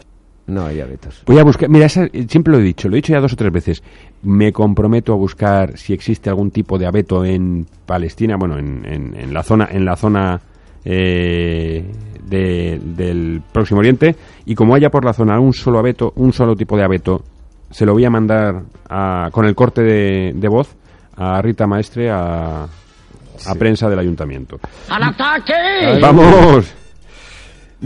No 0.48 0.66
hay 0.66 0.80
abetos. 0.80 1.24
Voy 1.25 1.40
a 1.40 1.44
buscar, 1.44 1.70
mira, 1.70 1.88
esa- 1.88 2.08
siempre 2.28 2.54
lo 2.54 2.60
he 2.60 2.64
dicho, 2.64 2.88
lo 2.88 2.96
he 2.96 2.98
dicho 2.98 3.14
ya 3.14 3.20
dos 3.20 3.34
o 3.34 3.36
tres 3.36 3.52
veces. 3.52 3.84
Me 4.22 4.52
comprometo 4.54 5.12
a 5.14 5.16
buscar 5.16 5.78
si 5.78 5.92
existe 5.94 6.30
algún 6.30 6.52
tipo 6.52 6.78
de 6.78 6.86
abeto 6.86 7.25
en 7.25 7.66
Palestina, 7.86 8.36
bueno, 8.38 8.58
en, 8.60 8.86
en- 8.86 9.16
en 9.20 9.34
la 9.34 9.42
zona, 9.42 9.68
en 9.72 9.86
la 9.86 9.96
zona 9.96 10.40
eh, 10.88 11.84
de- 12.28 12.80
del 12.80 13.42
Próximo 13.52 13.80
Oriente, 13.80 14.16
y 14.46 14.54
como 14.54 14.75
haya 14.75 14.92
por 14.92 15.04
la 15.04 15.14
zona 15.14 15.40
un 15.40 15.52
solo 15.54 15.80
abeto, 15.80 16.14
un 16.18 16.32
solo 16.32 16.56
tipo 16.56 16.78
de 16.78 16.84
abeto, 16.84 17.24
se 17.72 17.86
lo 17.88 17.94
voy 17.94 18.06
a 18.06 18.12
mandar 18.12 18.62
a- 18.88 19.30
con 19.32 19.46
el 19.46 19.56
corte 19.56 19.82
de, 19.82 20.34
de 20.36 20.48
voz 20.48 20.75
a 21.18 21.42
Rita 21.42 21.66
Maestre, 21.66 22.12
a, 22.12 22.66
a 22.66 23.56
prensa 23.58 23.90
del 23.90 23.98
ayuntamiento. 23.98 24.60
¡Vamos! 26.02 26.72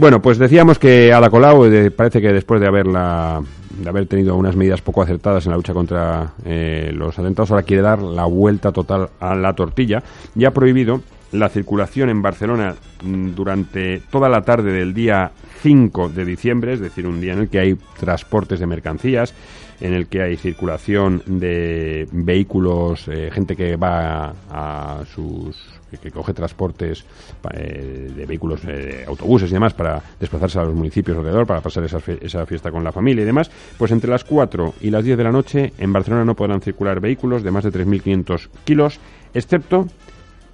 Bueno, 0.00 0.22
pues 0.22 0.38
decíamos 0.38 0.78
que 0.78 1.12
Ada 1.12 1.28
Colau 1.28 1.66
eh, 1.66 1.90
parece 1.90 2.22
que 2.22 2.32
después 2.32 2.58
de 2.58 2.66
haberla 2.66 3.42
de 3.68 3.86
haber 3.86 4.06
tenido 4.06 4.34
unas 4.34 4.56
medidas 4.56 4.80
poco 4.80 5.02
acertadas 5.02 5.44
en 5.44 5.50
la 5.50 5.58
lucha 5.58 5.74
contra 5.74 6.32
eh, 6.42 6.90
los 6.94 7.18
atentados, 7.18 7.50
ahora 7.50 7.64
quiere 7.64 7.82
dar 7.82 8.00
la 8.00 8.24
vuelta 8.24 8.72
total 8.72 9.10
a 9.20 9.34
la 9.34 9.52
tortilla. 9.52 10.02
Y 10.34 10.46
ha 10.46 10.52
prohibido 10.52 11.02
la 11.32 11.50
circulación 11.50 12.08
en 12.08 12.22
Barcelona 12.22 12.76
mm, 13.04 13.32
durante 13.34 14.00
toda 14.10 14.30
la 14.30 14.40
tarde 14.40 14.72
del 14.72 14.94
día 14.94 15.32
5 15.60 16.08
de 16.08 16.24
diciembre, 16.24 16.72
es 16.72 16.80
decir, 16.80 17.06
un 17.06 17.20
día 17.20 17.34
en 17.34 17.40
el 17.40 17.50
que 17.50 17.58
hay 17.58 17.76
transportes 17.98 18.58
de 18.58 18.66
mercancías, 18.66 19.34
en 19.82 19.92
el 19.92 20.06
que 20.06 20.22
hay 20.22 20.38
circulación 20.38 21.22
de 21.26 22.08
vehículos, 22.10 23.06
eh, 23.08 23.28
gente 23.30 23.54
que 23.54 23.76
va 23.76 24.32
a, 24.50 25.02
sus 25.14 25.79
que, 25.98 26.10
coge 26.10 26.32
transportes 26.34 27.04
eh, 27.52 28.12
de 28.16 28.26
vehículos, 28.26 28.60
eh, 28.66 29.04
autobuses 29.06 29.50
y 29.50 29.54
demás 29.54 29.74
para 29.74 30.02
desplazarse 30.18 30.58
a 30.58 30.64
los 30.64 30.74
municipios 30.74 31.16
alrededor, 31.16 31.46
para 31.46 31.60
pasar 31.60 31.84
esa, 31.84 32.00
fe- 32.00 32.18
esa 32.20 32.44
fiesta 32.46 32.70
con 32.70 32.84
la 32.84 32.92
familia 32.92 33.22
y 33.22 33.26
demás, 33.26 33.50
pues 33.78 33.90
entre 33.92 34.10
las 34.10 34.24
4 34.24 34.74
y 34.80 34.90
las 34.90 35.04
10 35.04 35.18
de 35.18 35.24
la 35.24 35.32
noche 35.32 35.72
en 35.78 35.92
Barcelona 35.92 36.24
no 36.24 36.34
podrán 36.36 36.60
circular 36.60 37.00
vehículos 37.00 37.42
de 37.42 37.50
más 37.50 37.64
de 37.64 37.72
3.500 37.72 38.48
kilos, 38.64 39.00
excepto 39.34 39.86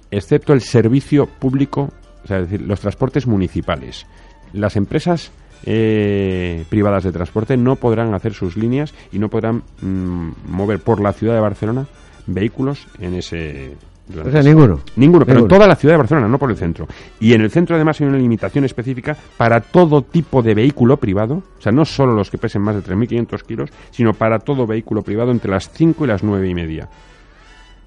excepto 0.09 0.53
el 0.53 0.61
servicio 0.61 1.25
público, 1.25 1.91
o 2.23 2.27
sea, 2.27 2.37
es 2.39 2.49
decir, 2.49 2.65
los 2.65 2.79
transportes 2.79 3.27
municipales. 3.27 4.05
Las 4.53 4.77
empresas 4.77 5.31
eh, 5.65 6.63
privadas 6.69 7.03
de 7.03 7.11
transporte 7.11 7.57
no 7.57 7.75
podrán 7.75 8.13
hacer 8.13 8.33
sus 8.33 8.55
líneas 8.55 8.93
y 9.11 9.19
no 9.19 9.29
podrán 9.29 9.63
mm, 9.81 10.29
mover 10.47 10.79
por 10.79 11.01
la 11.01 11.11
ciudad 11.11 11.33
de 11.33 11.41
Barcelona 11.41 11.87
vehículos 12.25 12.87
en 12.99 13.15
ese. 13.15 13.75
O 14.09 14.31
sea, 14.31 14.41
ninguno. 14.41 14.79
Ninguno, 14.95 15.25
pero 15.25 15.41
en 15.41 15.47
toda 15.47 15.67
la 15.67 15.75
ciudad 15.75 15.93
de 15.93 15.97
Barcelona, 15.97 16.27
no 16.27 16.37
por 16.37 16.49
el 16.49 16.57
centro. 16.57 16.87
Y 17.19 17.33
en 17.33 17.41
el 17.41 17.51
centro 17.51 17.75
además 17.75 17.99
hay 17.99 18.07
una 18.07 18.17
limitación 18.17 18.63
específica 18.63 19.17
para 19.35 19.59
todo 19.59 20.01
tipo 20.01 20.41
de 20.41 20.53
vehículo 20.53 20.97
privado, 20.97 21.43
o 21.57 21.61
sea, 21.61 21.71
no 21.71 21.83
solo 21.85 22.13
los 22.13 22.31
que 22.31 22.37
pesen 22.37 22.61
más 22.61 22.75
de 22.75 22.81
3.500 22.83 23.43
kilos, 23.43 23.69
sino 23.91 24.13
para 24.13 24.39
todo 24.39 24.65
vehículo 24.65 25.01
privado 25.01 25.31
entre 25.31 25.51
las 25.51 25.69
5 25.71 26.05
y 26.05 26.07
las 26.07 26.23
9 26.23 26.47
y 26.47 26.55
media. 26.55 26.89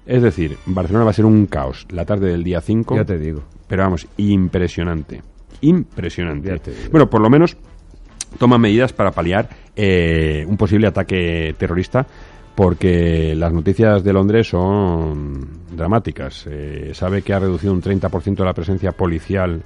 Es 0.05 0.21
decir, 0.21 0.57
Barcelona 0.65 1.05
va 1.05 1.11
a 1.11 1.13
ser 1.13 1.25
un 1.25 1.45
caos 1.45 1.87
la 1.89 2.05
tarde 2.05 2.29
del 2.29 2.43
día 2.43 2.61
5. 2.61 2.95
Ya 2.95 3.05
te 3.05 3.17
digo. 3.17 3.43
Pero 3.67 3.83
vamos, 3.83 4.07
impresionante. 4.17 5.21
Impresionante. 5.61 6.59
Bueno, 6.91 7.09
por 7.09 7.21
lo 7.21 7.29
menos 7.29 7.55
toma 8.37 8.57
medidas 8.57 8.93
para 8.93 9.11
paliar 9.11 9.49
eh, 9.75 10.45
un 10.47 10.57
posible 10.57 10.87
ataque 10.87 11.55
terrorista 11.57 12.05
porque 12.55 13.33
las 13.35 13.53
noticias 13.53 14.03
de 14.03 14.13
Londres 14.13 14.49
son 14.49 15.47
dramáticas. 15.71 16.45
Eh, 16.49 16.91
sabe 16.93 17.21
que 17.21 17.33
ha 17.33 17.39
reducido 17.39 17.73
un 17.73 17.81
30% 17.81 18.43
la 18.43 18.53
presencia 18.53 18.91
policial 18.91 19.61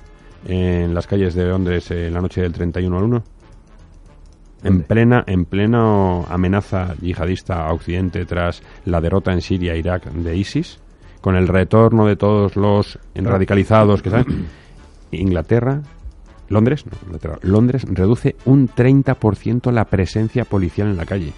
en 0.47 0.93
las 0.93 1.07
calles 1.07 1.33
de 1.33 1.45
Londres 1.45 1.89
en 1.91 2.13
la 2.13 2.21
noche 2.21 2.41
del 2.41 2.53
31 2.53 2.97
al 2.97 3.03
1. 3.03 3.23
En 4.63 4.81
plena, 4.83 5.23
en 5.27 5.45
plena 5.45 6.21
amenaza 6.23 6.95
yihadista 6.99 7.67
a 7.67 7.73
Occidente 7.73 8.25
tras 8.25 8.63
la 8.85 8.99
derrota 8.99 9.31
en 9.31 9.41
Siria 9.41 9.73
e 9.73 9.79
Irak 9.79 10.05
de 10.05 10.35
ISIS, 10.35 10.79
con 11.21 11.35
el 11.35 11.47
retorno 11.47 12.07
de 12.07 12.15
todos 12.15 12.55
los 12.55 12.99
radicalizados 13.13 14.01
que 14.01 14.09
saben, 14.09 14.47
Inglaterra, 15.11 15.81
Londres, 16.49 16.85
no, 16.85 16.93
Inglaterra, 17.05 17.39
Londres 17.41 17.85
reduce 17.87 18.35
un 18.45 18.67
30% 18.67 19.71
la 19.71 19.85
presencia 19.85 20.45
policial 20.45 20.87
en 20.87 20.97
la 20.97 21.05
calle 21.05 21.33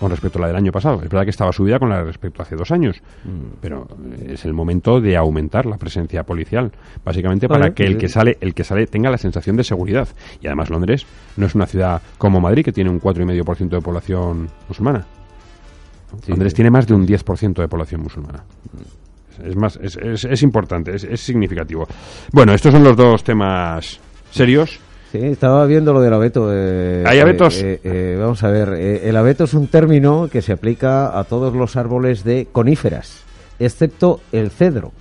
con 0.00 0.10
respecto 0.10 0.38
a 0.38 0.42
la 0.42 0.46
del 0.48 0.56
año 0.56 0.72
pasado. 0.72 0.96
Es 0.96 1.10
verdad 1.10 1.24
que 1.24 1.30
estaba 1.30 1.52
subida 1.52 1.78
con 1.78 1.90
la 1.90 2.02
respecto 2.02 2.40
a 2.40 2.44
hace 2.46 2.56
dos 2.56 2.70
años, 2.70 3.00
Mm. 3.24 3.56
pero 3.60 3.86
es 4.26 4.44
el 4.46 4.54
momento 4.54 4.98
de 5.00 5.16
aumentar 5.16 5.66
la 5.66 5.76
presencia 5.76 6.22
policial, 6.24 6.72
básicamente 7.04 7.46
para 7.48 7.74
que 7.74 7.84
el 7.84 7.98
que 7.98 8.08
sale, 8.08 8.38
el 8.40 8.54
que 8.54 8.64
sale 8.64 8.86
tenga 8.86 9.10
la 9.10 9.18
sensación 9.18 9.56
de 9.56 9.64
seguridad. 9.64 10.08
Y 10.40 10.46
además 10.46 10.70
Londres 10.70 11.06
no 11.36 11.46
es 11.46 11.54
una 11.54 11.66
ciudad 11.66 12.00
como 12.16 12.40
Madrid 12.40 12.64
que 12.64 12.72
tiene 12.72 12.88
un 12.90 12.98
4,5% 12.98 13.68
de 13.76 13.80
población 13.82 14.48
musulmana. 14.66 15.04
Sí, 16.24 16.30
Londres 16.32 16.52
sí. 16.52 16.56
tiene 16.56 16.70
más 16.70 16.86
de 16.86 16.94
un 16.94 17.06
10% 17.06 17.60
de 17.62 17.68
población 17.68 18.00
musulmana. 18.02 18.42
Es 19.44 19.56
más, 19.56 19.78
es, 19.82 19.96
es- 19.96 20.24
es 20.24 20.42
importante, 20.42 20.94
es, 20.96 21.04
es 21.04 21.20
significativo. 21.20 21.86
Bueno, 22.32 22.52
estos 22.52 22.72
son 22.72 22.82
los 22.84 22.96
dos 22.96 23.22
temas 23.22 24.00
serios. 24.30 24.80
Sí, 25.10 25.18
estaba 25.18 25.66
viendo 25.66 25.92
lo 25.92 26.00
del 26.00 26.14
abeto. 26.14 26.50
eh, 26.52 27.02
¿Hay 27.04 27.18
eh, 27.18 27.22
abetos? 27.22 27.60
eh, 27.60 27.80
eh, 27.82 28.16
vamos 28.18 28.44
a 28.44 28.50
ver, 28.50 28.68
el 28.68 29.16
abeto 29.16 29.42
es 29.44 29.54
un 29.54 29.66
término 29.66 30.28
que 30.30 30.40
se 30.40 30.52
aplica 30.52 31.18
a 31.18 31.24
todos 31.24 31.52
los 31.54 31.76
árboles 31.76 32.22
de 32.22 32.46
coníferas, 32.52 33.24
excepto 33.58 34.20
el 34.30 34.50
cedro, 34.50 34.92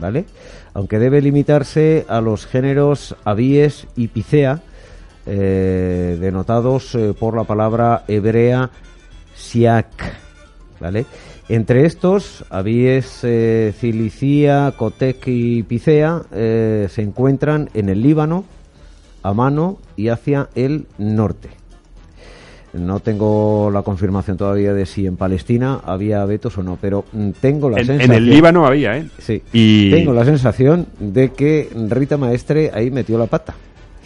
¿vale? 0.00 0.24
Aunque 0.72 0.98
debe 0.98 1.20
limitarse 1.20 2.06
a 2.08 2.22
los 2.22 2.46
géneros 2.46 3.16
abies 3.24 3.86
y 3.96 4.08
picea, 4.08 4.60
denotados 5.26 6.96
por 7.18 7.36
la 7.36 7.44
palabra 7.44 8.04
hebrea 8.08 8.70
siak, 9.34 9.88
¿vale? 10.80 11.04
Entre 11.48 11.84
estos, 11.84 12.44
abies, 12.48 13.26
cilicia, 13.78 14.72
cotec 14.76 15.26
y 15.26 15.62
picea, 15.64 16.22
se 16.32 17.02
encuentran 17.02 17.68
en 17.74 17.90
el 17.90 18.00
Líbano, 18.00 18.44
a 19.22 19.32
mano 19.34 19.78
y 19.96 20.08
hacia 20.08 20.48
el 20.54 20.86
norte. 20.98 21.48
No 22.72 23.00
tengo 23.00 23.68
la 23.72 23.82
confirmación 23.82 24.36
todavía 24.36 24.72
de 24.72 24.86
si 24.86 25.04
en 25.06 25.16
Palestina 25.16 25.80
había 25.84 26.22
abetos 26.22 26.56
o 26.56 26.62
no, 26.62 26.78
pero 26.80 27.04
mm, 27.12 27.30
tengo 27.40 27.68
la 27.68 27.80
En, 27.80 27.86
sensación. 27.86 28.12
en 28.12 28.16
el 28.22 28.30
Líbano 28.30 28.64
había, 28.64 28.96
¿eh? 28.96 29.08
Sí. 29.18 29.42
Y... 29.52 29.90
Tengo 29.90 30.12
la 30.12 30.24
sensación 30.24 30.86
de 31.00 31.30
que 31.32 31.68
Rita 31.88 32.16
Maestre 32.16 32.70
ahí 32.72 32.90
metió 32.90 33.18
la 33.18 33.26
pata. 33.26 33.54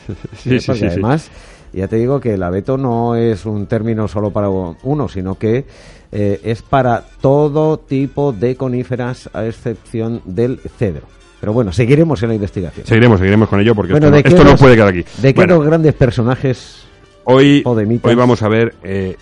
Sí, 0.39 0.55
¿eh? 0.57 0.61
sí, 0.61 0.75
sí. 0.75 0.87
además, 0.87 1.31
ya 1.75 1.89
te 1.89 1.97
digo 1.97 2.21
que 2.21 2.35
el 2.35 2.43
abeto 2.43 2.79
no 2.79 3.17
es 3.17 3.45
un 3.45 3.67
término 3.67 4.09
solo 4.09 4.31
para 4.31 4.49
uno, 4.49 5.09
sino 5.09 5.35
que 5.37 5.65
eh, 6.13 6.41
es 6.45 6.63
para 6.63 7.05
todo 7.21 7.79
tipo 7.79 8.33
de 8.33 8.57
coníferas, 8.57 9.29
a 9.35 9.45
excepción 9.47 10.23
del 10.25 10.59
cedro. 10.79 11.03
Pero 11.45 11.53
bueno, 11.53 11.73
seguiremos 11.73 12.23
en 12.23 12.31
la 12.31 12.35
investigación. 12.37 12.87
Seguiremos, 12.87 13.19
seguiremos 13.19 13.51
con 13.51 13.61
ello 13.61 13.75
porque 13.75 13.93
Bueno, 13.93 14.07
esto, 14.17 14.35
¿de 14.35 14.45
no, 14.45 14.57
puede 14.57 14.77
quedar 14.77 14.89
aquí. 14.89 15.05
¿De 15.21 15.35
qué 15.35 15.41
Bueno, 15.41 15.57
dos 15.57 15.67
grandes 15.67 15.93
personajes 15.93 16.87
hoy, 17.25 17.61
podemitas? 17.61 18.09
hoy 18.09 18.15
vamos 18.17 18.43
a 18.43 18.49
ver... 18.49 18.75
eh, 18.83 19.15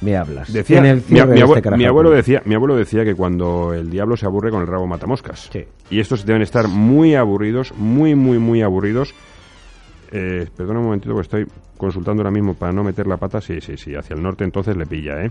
me 0.00 0.16
hablas? 0.16 0.52
decía, 0.52 0.78
en 0.78 0.86
el 0.86 0.96
mi, 1.08 1.20
mi 1.20 1.20
de 1.20 1.44
abue- 1.44 1.56
este 1.58 1.70
mi 1.76 1.84
abuelo 1.84 2.10
decía, 2.10 2.42
mi 2.46 2.56
abuelo 2.56 2.74
decía 2.74 3.04
que 3.04 3.14
cuando 3.14 3.72
el 3.72 3.88
diablo 3.90 4.16
se 4.16 4.26
aburre 4.26 4.50
con 4.50 4.60
el 4.62 4.66
rabo 4.66 4.88
mata 4.88 5.06
moscas. 5.06 5.48
Sí. 5.52 5.64
Y 5.90 6.00
estos 6.00 6.26
deben 6.26 6.42
estar 6.42 6.66
muy 6.66 7.14
aburridos, 7.14 7.72
muy, 7.76 8.16
muy, 8.16 8.38
muy 8.40 8.60
aburridos. 8.62 9.14
Eh, 10.10 10.48
perdona 10.56 10.80
un 10.80 10.86
momentito 10.86 11.14
porque 11.14 11.26
estoy 11.44 11.46
consultando 11.78 12.22
ahora 12.22 12.32
mismo 12.32 12.54
para 12.54 12.72
no 12.72 12.82
meter 12.82 13.06
la 13.06 13.18
pata. 13.18 13.40
Sí, 13.40 13.60
sí, 13.60 13.76
sí, 13.76 13.94
hacia 13.94 14.14
el 14.14 14.22
norte 14.24 14.42
entonces 14.42 14.76
le 14.76 14.84
pilla, 14.86 15.24
¿eh? 15.24 15.30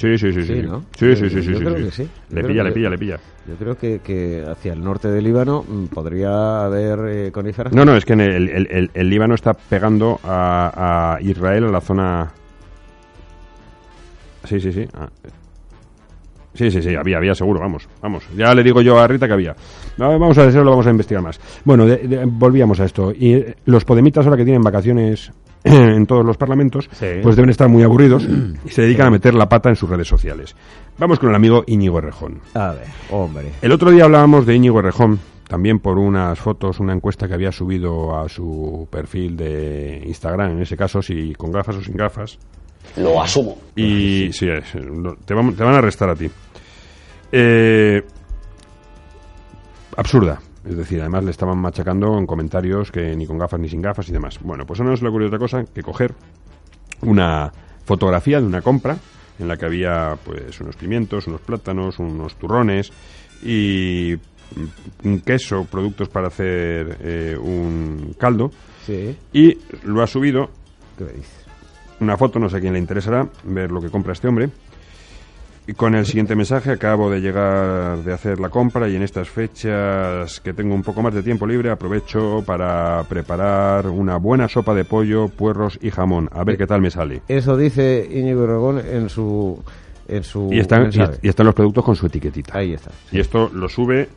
Sí, 0.00 0.16
sí, 0.16 0.32
sí, 0.32 0.42
sí. 0.42 0.54
Sí, 0.60 0.62
¿no? 0.62 0.80
Sí, 0.96 1.14
sí, 1.14 1.28
sí, 1.28 1.42
sí, 1.42 1.52
yo 1.52 1.58
sí, 1.58 1.64
creo 1.64 1.76
sí. 1.76 1.84
que 1.84 1.90
sí. 1.90 2.08
Yo 2.30 2.36
Le 2.36 2.42
pilla, 2.44 2.62
que- 2.62 2.68
le 2.68 2.72
pilla, 2.74 2.90
le 2.90 2.98
pilla. 2.98 3.18
Yo 3.46 3.54
creo 3.56 3.76
que, 3.76 3.98
que 4.00 4.44
hacia 4.50 4.72
el 4.72 4.82
norte 4.82 5.08
del 5.08 5.24
Líbano 5.24 5.62
mm, 5.68 5.86
podría 5.86 6.64
haber 6.64 6.98
eh, 7.08 7.32
coníferas. 7.32 7.72
No, 7.74 7.84
no, 7.84 7.94
es 7.96 8.04
que 8.04 8.14
en 8.14 8.20
el, 8.22 8.48
el- 8.48 8.66
el- 8.70 8.90
el 8.94 9.10
Líbano 9.10 9.34
está 9.34 9.52
pegando 9.54 10.18
a, 10.24 11.16
a 11.16 11.20
Israel, 11.22 11.64
a 11.64 11.68
la 11.70 11.80
zona... 11.80 12.32
Sí, 14.44 14.58
sí, 14.60 14.72
sí. 14.72 14.86
Ah. 14.94 15.08
Sí, 16.60 16.70
sí, 16.70 16.82
sí, 16.82 16.94
había, 16.94 17.16
había 17.16 17.34
seguro, 17.34 17.58
vamos, 17.58 17.88
vamos. 18.02 18.22
Ya 18.36 18.54
le 18.54 18.62
digo 18.62 18.82
yo 18.82 18.98
a 19.00 19.06
Rita 19.06 19.26
que 19.26 19.32
había. 19.32 19.56
Vamos 19.96 20.36
a 20.36 20.42
decirlo, 20.42 20.64
lo 20.64 20.70
vamos 20.72 20.86
a 20.86 20.90
investigar 20.90 21.22
más. 21.22 21.40
Bueno, 21.64 21.86
de- 21.86 21.96
de- 22.06 22.24
volvíamos 22.26 22.78
a 22.80 22.84
esto. 22.84 23.12
Y 23.18 23.32
eh, 23.32 23.56
los 23.64 23.86
podemitas 23.86 24.26
ahora 24.26 24.36
que 24.36 24.44
tienen 24.44 24.60
vacaciones 24.62 25.32
en 25.64 26.04
todos 26.04 26.22
los 26.22 26.36
parlamentos, 26.36 26.88
Sí. 26.92 27.06
pues 27.22 27.34
deben 27.36 27.48
estar 27.48 27.68
muy 27.70 27.82
aburridos 27.82 28.28
y 28.64 28.68
se 28.68 28.82
dedican 28.82 29.06
a 29.06 29.10
meter 29.10 29.32
la 29.32 29.48
pata 29.48 29.70
en 29.70 29.76
sus 29.76 29.88
redes 29.88 30.06
sociales. 30.06 30.54
Vamos 30.98 31.18
con 31.18 31.30
el 31.30 31.34
amigo 31.34 31.64
Íñigo 31.66 31.96
Errejón. 31.98 32.40
A 32.52 32.72
ver, 32.72 32.84
hombre. 33.10 33.52
El 33.62 33.72
otro 33.72 33.90
día 33.90 34.04
hablábamos 34.04 34.44
de 34.44 34.54
Íñigo 34.54 34.80
Errejón, 34.80 35.18
también 35.48 35.78
por 35.78 35.98
unas 35.98 36.38
fotos, 36.38 36.78
una 36.78 36.92
encuesta 36.92 37.26
que 37.26 37.32
había 37.34 37.52
subido 37.52 38.18
a 38.20 38.28
su 38.28 38.86
perfil 38.90 39.36
de 39.38 40.02
Instagram, 40.06 40.50
en 40.52 40.60
ese 40.60 40.76
caso, 40.76 41.00
si 41.00 41.32
con 41.34 41.50
gafas 41.52 41.76
o 41.76 41.82
sin 41.82 41.96
gafas. 41.96 42.38
Lo 43.00 43.22
asumo. 43.22 43.58
Y 43.76 44.32
sí, 44.32 44.46
te, 45.24 45.34
van, 45.34 45.54
te 45.54 45.64
van 45.64 45.74
a 45.74 45.78
arrestar 45.78 46.10
a 46.10 46.14
ti. 46.14 46.30
Eh, 47.32 48.02
absurda. 49.96 50.40
Es 50.68 50.76
decir, 50.76 51.00
además 51.00 51.24
le 51.24 51.30
estaban 51.30 51.58
machacando 51.58 52.18
en 52.18 52.26
comentarios 52.26 52.90
que 52.90 53.16
ni 53.16 53.26
con 53.26 53.38
gafas 53.38 53.60
ni 53.60 53.68
sin 53.68 53.80
gafas 53.80 54.08
y 54.08 54.12
demás. 54.12 54.38
Bueno, 54.42 54.66
pues 54.66 54.78
ahora 54.80 54.90
no 54.90 54.96
se 54.96 55.04
le 55.04 55.08
ocurrió 55.08 55.28
otra 55.28 55.38
cosa 55.38 55.64
que 55.64 55.82
coger 55.82 56.14
una 57.02 57.50
fotografía 57.84 58.40
de 58.40 58.46
una 58.46 58.60
compra 58.60 58.96
en 59.38 59.48
la 59.48 59.56
que 59.56 59.64
había 59.64 60.18
pues 60.22 60.60
unos 60.60 60.76
pimientos, 60.76 61.26
unos 61.26 61.40
plátanos, 61.40 61.98
unos 61.98 62.34
turrones 62.36 62.92
y 63.42 64.14
un 65.04 65.20
queso, 65.24 65.64
productos 65.64 66.10
para 66.10 66.26
hacer 66.26 66.98
eh, 67.00 67.36
un 67.40 68.14
caldo. 68.18 68.50
Sí. 68.84 69.16
Y 69.32 69.56
lo 69.84 70.02
ha 70.02 70.06
subido 70.06 70.50
¿Qué 71.00 71.04
dices? 71.14 71.39
Una 72.00 72.16
foto, 72.16 72.38
no 72.38 72.48
sé 72.48 72.56
a 72.56 72.60
quién 72.60 72.72
le 72.72 72.78
interesará 72.78 73.28
ver 73.44 73.70
lo 73.70 73.80
que 73.80 73.90
compra 73.90 74.12
este 74.12 74.28
hombre. 74.28 74.50
Y 75.66 75.74
con 75.74 75.94
el 75.94 76.04
siguiente 76.04 76.34
mensaje, 76.34 76.72
acabo 76.72 77.10
de 77.10 77.20
llegar 77.20 77.98
de 77.98 78.12
hacer 78.12 78.40
la 78.40 78.48
compra 78.48 78.88
y 78.88 78.96
en 78.96 79.02
estas 79.02 79.28
fechas 79.28 80.40
que 80.40 80.52
tengo 80.52 80.74
un 80.74 80.82
poco 80.82 81.00
más 81.02 81.14
de 81.14 81.22
tiempo 81.22 81.46
libre, 81.46 81.70
aprovecho 81.70 82.42
para 82.44 83.04
preparar 83.04 83.86
una 83.86 84.16
buena 84.16 84.48
sopa 84.48 84.74
de 84.74 84.84
pollo, 84.84 85.28
puerros 85.28 85.78
y 85.80 85.90
jamón. 85.90 86.28
A 86.32 86.42
ver 86.42 86.56
qué 86.56 86.66
tal 86.66 86.80
me 86.80 86.90
sale. 86.90 87.22
Eso 87.28 87.56
dice 87.56 88.08
Íñigo 88.10 88.46
Rogón 88.46 88.78
en 88.78 89.08
su 89.08 89.62
en 90.08 90.24
su 90.24 90.48
Y 90.52 90.58
están, 90.58 90.90
y 91.22 91.28
están 91.28 91.46
los 91.46 91.54
productos 91.54 91.84
con 91.84 91.94
su 91.94 92.06
etiquetita. 92.06 92.58
Ahí 92.58 92.72
está. 92.72 92.90
Y 93.12 93.20
esto 93.20 93.48
lo 93.54 93.68
sube, 93.68 94.08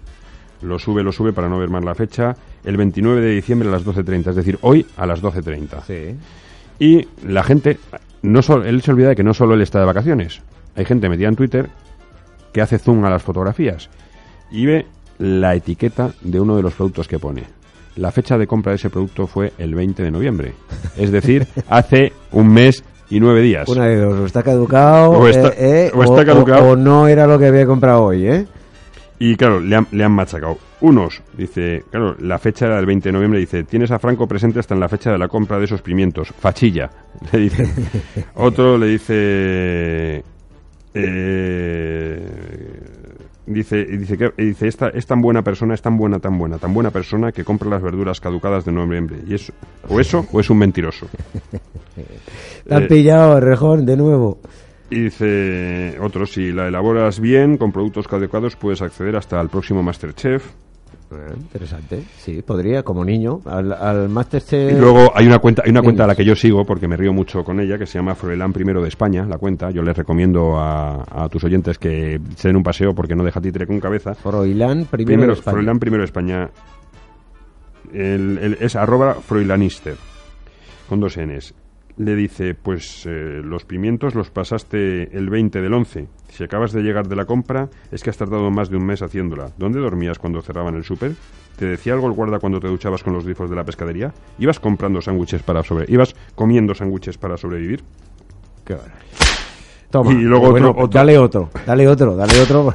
lo 0.63 0.79
sube, 0.79 1.03
lo 1.03 1.11
sube 1.11 1.33
para 1.33 1.49
no 1.49 1.59
ver 1.59 1.69
más 1.69 1.83
la 1.83 1.93
fecha, 1.93 2.35
el 2.63 2.77
29 2.77 3.21
de 3.21 3.29
diciembre 3.29 3.69
a 3.69 3.71
las 3.73 3.85
12.30, 3.85 4.29
es 4.29 4.35
decir, 4.37 4.57
hoy 4.61 4.85
a 4.97 5.05
las 5.05 5.21
12.30. 5.21 5.83
Sí. 5.83 6.17
Y 6.79 7.07
la 7.25 7.43
gente, 7.43 7.77
no 8.21 8.41
solo, 8.41 8.65
él 8.65 8.81
se 8.81 8.91
olvida 8.91 9.09
de 9.09 9.15
que 9.15 9.23
no 9.23 9.33
solo 9.33 9.53
él 9.53 9.61
está 9.61 9.79
de 9.79 9.85
vacaciones. 9.85 10.41
Hay 10.75 10.85
gente 10.85 11.07
metida 11.09 11.27
en 11.29 11.35
Twitter 11.35 11.69
que 12.51 12.61
hace 12.61 12.77
zoom 12.79 13.03
a 13.05 13.09
las 13.09 13.21
fotografías 13.23 13.89
y 14.51 14.65
ve 14.65 14.85
la 15.19 15.55
etiqueta 15.55 16.11
de 16.21 16.39
uno 16.39 16.55
de 16.55 16.63
los 16.63 16.73
productos 16.73 17.07
que 17.07 17.19
pone. 17.19 17.43
La 17.95 18.11
fecha 18.11 18.37
de 18.37 18.47
compra 18.47 18.71
de 18.71 18.77
ese 18.77 18.89
producto 18.89 19.27
fue 19.27 19.53
el 19.59 19.75
20 19.75 20.01
de 20.03 20.11
noviembre. 20.11 20.53
Es 20.97 21.11
decir, 21.11 21.47
hace 21.69 22.11
un 22.31 22.51
mes 22.51 22.83
y 23.09 23.19
nueve 23.19 23.41
días. 23.41 23.67
Una 23.69 23.85
de 23.85 23.97
dos, 23.97 24.19
o 24.19 24.25
está 24.25 24.41
caducado, 24.41 25.11
O 25.11 25.27
está- 25.27 25.49
eh, 25.49 25.87
eh, 25.87 25.91
o 25.93 26.03
está 26.03 26.25
caducado. 26.25 26.69
o 26.71 26.75
no 26.75 27.07
era 27.07 27.27
lo 27.27 27.37
que 27.37 27.47
había 27.47 27.65
comprado 27.67 28.03
hoy, 28.05 28.25
¿eh? 28.27 28.47
Y 29.25 29.37
claro, 29.37 29.61
le 29.61 29.73
han, 29.77 29.87
le 29.93 30.03
han 30.03 30.11
machacado. 30.11 30.57
Unos, 30.81 31.23
dice, 31.37 31.85
claro, 31.89 32.13
la 32.19 32.37
fecha 32.39 32.65
era 32.65 32.77
el 32.77 32.85
20 32.85 33.07
de 33.07 33.13
noviembre, 33.13 33.39
dice, 33.39 33.63
tienes 33.63 33.89
a 33.91 33.97
Franco 33.97 34.27
presente 34.27 34.59
hasta 34.59 34.73
en 34.73 34.81
la 34.81 34.89
fecha 34.89 35.13
de 35.13 35.17
la 35.17 35.29
compra 35.29 35.57
de 35.59 35.63
esos 35.63 35.81
pimientos. 35.81 36.33
Fachilla, 36.37 36.89
le 37.31 37.39
dicen. 37.39 37.71
Otro 38.35 38.77
le 38.77 38.87
dice, 38.87 40.25
eh, 40.93 42.29
dice, 43.45 43.85
dice 43.85 44.17
que 44.17 44.33
dice, 44.43 44.67
esta, 44.67 44.89
es 44.89 45.05
tan 45.05 45.21
buena 45.21 45.41
persona, 45.41 45.73
es 45.73 45.81
tan 45.81 45.95
buena, 45.95 46.19
tan 46.19 46.37
buena, 46.37 46.57
tan 46.57 46.73
buena 46.73 46.91
persona 46.91 47.31
que 47.31 47.45
compra 47.45 47.69
las 47.69 47.81
verduras 47.81 48.19
caducadas 48.19 48.65
de 48.65 48.73
noviembre. 48.73 49.19
Y 49.25 49.35
eso, 49.35 49.53
o 49.87 50.01
eso, 50.01 50.27
o 50.33 50.39
es 50.41 50.49
un 50.49 50.57
mentiroso. 50.57 51.07
Han 52.69 52.87
pillado, 52.87 53.39
Rejón, 53.39 53.85
de 53.85 53.95
nuevo. 53.95 54.39
Y 54.95 55.01
dice 55.05 55.97
otro, 56.01 56.25
si 56.25 56.51
la 56.51 56.67
elaboras 56.67 57.19
bien, 57.19 57.57
con 57.57 57.71
productos 57.71 58.05
adecuados, 58.11 58.55
puedes 58.55 58.81
acceder 58.81 59.15
hasta 59.15 59.39
el 59.41 59.49
próximo 59.49 59.81
Masterchef. 59.81 60.45
Eh, 61.11 61.33
interesante. 61.35 62.03
Sí, 62.17 62.41
podría, 62.41 62.81
como 62.83 63.03
niño, 63.05 63.39
al, 63.45 63.71
al 63.73 64.09
Masterchef... 64.09 64.71
Y 64.71 64.75
luego 64.79 65.11
hay 65.15 65.27
una 65.27 65.39
cuenta, 65.39 65.61
hay 65.65 65.71
una 65.71 65.81
cuenta 65.81 66.03
a 66.05 66.07
la 66.07 66.15
que 66.15 66.25
yo 66.25 66.35
sigo 66.35 66.65
porque 66.65 66.87
me 66.87 66.95
río 66.97 67.13
mucho 67.13 67.43
con 67.43 67.59
ella 67.59 67.77
que 67.77 67.85
se 67.85 67.99
llama 67.99 68.15
Froilán 68.15 68.51
Primero 68.53 68.81
de 68.81 68.87
España, 68.87 69.25
la 69.25 69.37
cuenta. 69.37 69.69
Yo 69.71 69.81
les 69.83 69.95
recomiendo 69.95 70.57
a, 70.57 71.03
a 71.23 71.29
tus 71.29 71.43
oyentes 71.43 71.77
que 71.77 72.19
se 72.35 72.47
den 72.47 72.57
un 72.57 72.63
paseo 72.63 72.93
porque 72.95 73.15
no 73.15 73.23
deja 73.23 73.41
títere 73.41 73.67
con 73.67 73.79
cabeza. 73.79 74.13
Froilán, 74.15 74.85
primero, 74.85 75.05
Primero, 75.05 75.33
de 75.33 75.39
España. 75.39 75.53
Froilán 75.53 75.79
Primero 75.79 76.01
de 76.01 76.05
España. 76.05 76.49
El- 77.93 78.37
el- 78.41 78.57
es 78.59 78.75
arroba 78.75 79.15
Froilanister 79.15 79.95
con 80.89 80.99
dos 80.99 81.17
Ns. 81.17 81.53
Le 81.97 82.15
dice, 82.15 82.55
pues 82.55 83.05
eh, 83.05 83.41
los 83.43 83.65
pimientos 83.65 84.15
los 84.15 84.31
pasaste 84.31 85.15
el 85.15 85.29
20 85.29 85.61
del 85.61 85.73
11. 85.73 86.07
Si 86.29 86.43
acabas 86.43 86.71
de 86.71 86.81
llegar 86.81 87.07
de 87.07 87.15
la 87.15 87.25
compra, 87.25 87.69
es 87.91 88.01
que 88.01 88.09
has 88.09 88.17
tardado 88.17 88.49
más 88.49 88.69
de 88.71 88.77
un 88.77 88.85
mes 88.85 89.03
haciéndola. 89.03 89.51
¿Dónde 89.59 89.79
dormías 89.79 90.17
cuando 90.17 90.41
cerraban 90.41 90.73
el 90.75 90.83
súper? 90.83 91.11
¿Te 91.55 91.65
decía 91.65 91.93
algo 91.93 92.07
el 92.07 92.13
guarda 92.13 92.39
cuando 92.39 92.59
te 92.59 92.67
duchabas 92.67 93.03
con 93.03 93.13
los 93.13 93.25
grifos 93.25 93.47
de 93.47 93.55
la 93.55 93.63
pescadería? 93.63 94.11
¿Ibas 94.39 94.59
comprando 94.59 95.01
sándwiches 95.01 95.43
para 95.43 95.61
sobre... 95.61 95.85
¿Ibas 95.87 96.15
comiendo 96.33 96.73
sándwiches 96.73 97.19
para 97.19 97.37
sobrevivir? 97.37 97.83
Qué 98.65 98.73
bueno. 98.73 98.93
Toma. 99.91 100.11
Y 100.11 100.23
luego 100.23 100.49
bueno, 100.49 100.71
otro- 100.71 100.83
otro- 100.85 100.99
Dale 100.99 101.17
otro, 101.19 101.49
dale 101.67 101.87
otro, 101.87 102.15
dale 102.15 102.41
otro, 102.41 102.73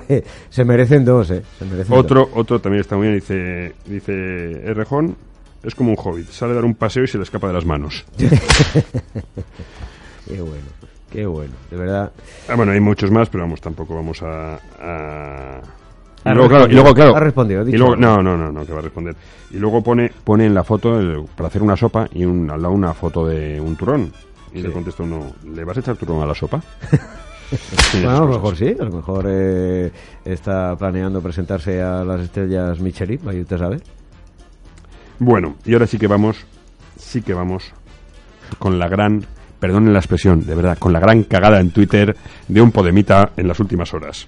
se 0.49 0.65
merecen 0.65 1.05
dos, 1.05 1.29
¿eh? 1.33 1.43
Se 1.59 1.65
merecen 1.65 1.89
dos. 1.93 1.99
Otro, 2.05 2.29
otro 2.35 2.61
también 2.61 2.83
está 2.83 2.97
muy 2.97 3.09
bien, 3.09 3.19
dice, 3.19 3.75
dice 3.87 4.53
Errejón, 4.65 5.17
es 5.63 5.75
como 5.75 5.91
un 5.91 5.97
hobbit, 5.99 6.29
sale 6.31 6.53
a 6.53 6.55
dar 6.57 6.65
un 6.65 6.75
paseo 6.75 7.05
y 7.05 7.09
se 7.09 7.19
le 7.19 7.25
escapa 7.25 7.47
de 7.49 7.53
las 7.55 7.65
manos. 7.65 8.05
Qué 10.27 10.41
bueno, 10.43 10.65
qué 11.11 11.27
bueno, 11.27 11.53
de 11.71 11.77
verdad. 11.77 12.13
Ah, 12.49 12.55
bueno, 12.55 12.73
hay 12.73 12.81
muchos 12.81 13.11
más, 13.11 13.29
pero 13.31 13.45
vamos, 13.45 13.61
tampoco 13.61 13.95
vamos 13.95 14.23
a... 14.23 14.57
a- 14.81 15.61
Ha 16.25 16.31
Y 16.33 16.35
luego, 16.35 16.49
claro, 16.51 16.67
y 16.71 16.75
luego, 16.75 16.93
claro, 16.95 17.17
Ha 17.17 17.21
respondido, 17.21 17.61
ha 17.61 17.63
y 17.63 17.67
dicho 17.67 17.79
luego- 17.79 17.97
no, 17.97 18.23
no, 18.23 18.37
no, 18.37 18.53
no, 18.53 18.67
que 18.67 18.73
va 18.73 18.81
a 18.81 18.83
responder. 18.83 19.17
Y 19.51 19.57
luego 19.57 19.83
pone, 19.83 20.13
pone 20.25 20.45
en 20.45 20.53
la 20.55 20.65
foto, 20.65 20.99
el- 21.01 21.25
para 21.35 21.49
hacer 21.49 21.63
una 21.63 21.77
sopa, 21.77 22.07
y 22.13 22.25
un, 22.27 22.51
al 22.51 22.61
lado 22.61 22.75
una 22.75 22.93
foto 22.93 23.27
de 23.27 23.59
un 23.61 23.75
turrón. 23.77 24.13
Y 24.53 24.61
le 24.63 24.71
contesta 24.73 25.03
uno, 25.03 25.33
¿le 25.55 25.65
vas 25.65 25.77
a 25.79 25.81
echar 25.81 25.97
turrón 25.97 26.23
a 26.23 26.27
la 26.27 26.35
sopa? 26.35 26.61
Bueno, 27.95 28.11
a 28.11 28.21
lo 28.21 28.27
mejor 28.29 28.57
sí, 28.59 28.77
a 28.79 28.85
lo 28.85 28.91
mejor 28.93 29.25
eh, 29.27 29.91
está 30.23 30.77
planeando 30.77 31.23
presentarse 31.23 31.81
a 31.81 32.05
las 32.05 32.21
estrellas 32.21 32.79
Michelin, 32.79 33.21
vaya 33.25 33.41
usted 33.41 33.57
sabe. 33.57 33.81
Bueno, 35.19 35.57
y 35.65 35.73
ahora 35.73 35.87
sí 35.87 35.99
que 35.99 36.07
vamos, 36.07 36.45
sí 36.97 37.23
que 37.23 37.35
vamos 37.35 37.73
con 38.59 38.79
la 38.79 38.89
gran, 38.89 39.25
perdonen 39.59 39.93
la 39.93 39.99
expresión, 39.99 40.47
de 40.47 40.55
verdad, 40.55 40.79
con 40.79 40.93
la 40.93 41.01
gran 41.01 41.25
cagada 41.25 41.61
en 41.61 41.71
Twitter 41.71 42.17
de 42.47 42.61
un 42.61 42.71
Podemita 42.71 43.33
en 43.37 43.49
las 43.49 43.61
últimas 43.61 43.93
horas. 43.93 44.27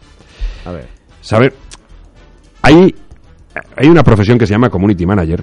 A 0.64 0.72
ver, 0.72 1.00
¿Sabe? 1.20 1.52
Hay, 2.62 2.94
hay 3.76 3.88
una 3.88 4.02
profesión 4.02 4.38
que 4.38 4.46
se 4.46 4.52
llama 4.52 4.70
Community 4.70 5.06
Manager 5.06 5.42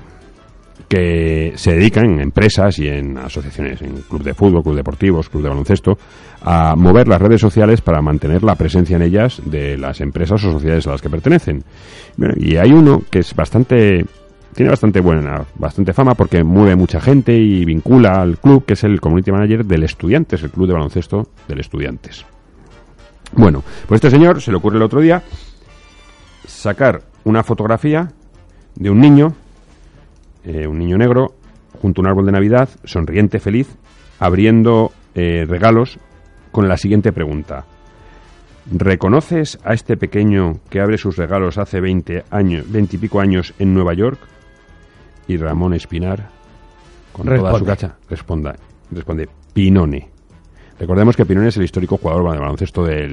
que 0.87 1.53
se 1.55 1.73
dedica 1.73 2.01
en 2.01 2.21
empresas 2.21 2.79
y 2.79 2.87
en 2.87 3.17
asociaciones, 3.17 3.81
en 3.81 4.03
club 4.03 4.23
de 4.23 4.33
fútbol, 4.33 4.63
club 4.63 4.75
deportivos, 4.75 5.27
club 5.27 5.43
de 5.43 5.49
baloncesto, 5.49 5.97
a 6.41 6.75
mover 6.77 7.09
las 7.09 7.21
redes 7.21 7.41
sociales 7.41 7.81
para 7.81 8.01
mantener 8.01 8.43
la 8.43 8.55
presencia 8.55 8.95
en 8.95 9.01
ellas 9.01 9.41
de 9.43 9.77
las 9.77 9.99
empresas 9.99 10.43
o 10.45 10.51
sociedades 10.51 10.87
a 10.87 10.91
las 10.91 11.01
que 11.01 11.09
pertenecen. 11.09 11.63
Bueno, 12.15 12.35
y 12.37 12.55
hay 12.55 12.71
uno 12.71 13.01
que 13.09 13.19
es 13.19 13.35
bastante 13.35 14.05
tiene 14.57 14.71
bastante 14.71 15.01
buena, 15.01 15.45
bastante 15.53 15.93
fama 15.93 16.15
porque 16.15 16.43
mueve 16.43 16.75
mucha 16.75 16.99
gente 16.99 17.31
y 17.37 17.63
vincula 17.63 18.19
al 18.19 18.39
club, 18.39 18.65
que 18.65 18.73
es 18.73 18.83
el 18.83 18.99
community 18.99 19.31
manager 19.31 19.63
del 19.63 19.83
Estudiantes, 19.83 20.41
el 20.41 20.49
club 20.49 20.65
de 20.65 20.73
baloncesto 20.73 21.29
del 21.47 21.59
Estudiantes. 21.59 22.25
Bueno, 23.33 23.63
pues 23.87 23.99
este 23.99 24.09
señor 24.09 24.41
se 24.41 24.49
le 24.49 24.57
ocurre 24.57 24.77
el 24.77 24.81
otro 24.81 24.99
día 24.99 25.21
sacar 26.47 27.03
una 27.23 27.43
fotografía 27.43 28.11
de 28.73 28.89
un 28.89 28.99
niño, 28.99 29.35
eh, 30.43 30.65
un 30.65 30.79
niño 30.79 30.97
negro, 30.97 31.35
junto 31.79 32.01
a 32.01 32.05
un 32.05 32.07
árbol 32.07 32.25
de 32.25 32.31
Navidad, 32.31 32.67
sonriente, 32.83 33.37
feliz, 33.37 33.67
abriendo 34.17 34.91
eh, 35.13 35.45
regalos 35.47 35.99
con 36.51 36.67
la 36.67 36.77
siguiente 36.77 37.13
pregunta. 37.13 37.65
¿Reconoces 38.71 39.59
a 39.63 39.75
este 39.75 39.97
pequeño 39.97 40.61
que 40.71 40.81
abre 40.81 40.97
sus 40.97 41.15
regalos 41.15 41.59
hace 41.59 41.79
20 41.79 42.23
años, 42.31 42.65
20 42.71 42.95
y 42.95 42.99
pico 42.99 43.19
años 43.19 43.53
en 43.59 43.75
Nueva 43.75 43.93
York? 43.93 44.17
Y 45.27 45.37
Ramón 45.37 45.73
Espinar, 45.73 46.29
con 47.13 47.25
toda 47.25 47.51
su 47.59 47.65
cacha, 47.65 47.95
responda, 48.09 48.55
responde, 48.91 49.27
Pinone. 49.53 50.09
Recordemos 50.79 51.15
que 51.17 51.25
Pinone 51.25 51.47
es 51.47 51.57
el 51.57 51.63
histórico 51.63 51.97
jugador 51.97 52.31
de 52.33 52.39
baloncesto 52.39 52.83
del, 52.85 53.11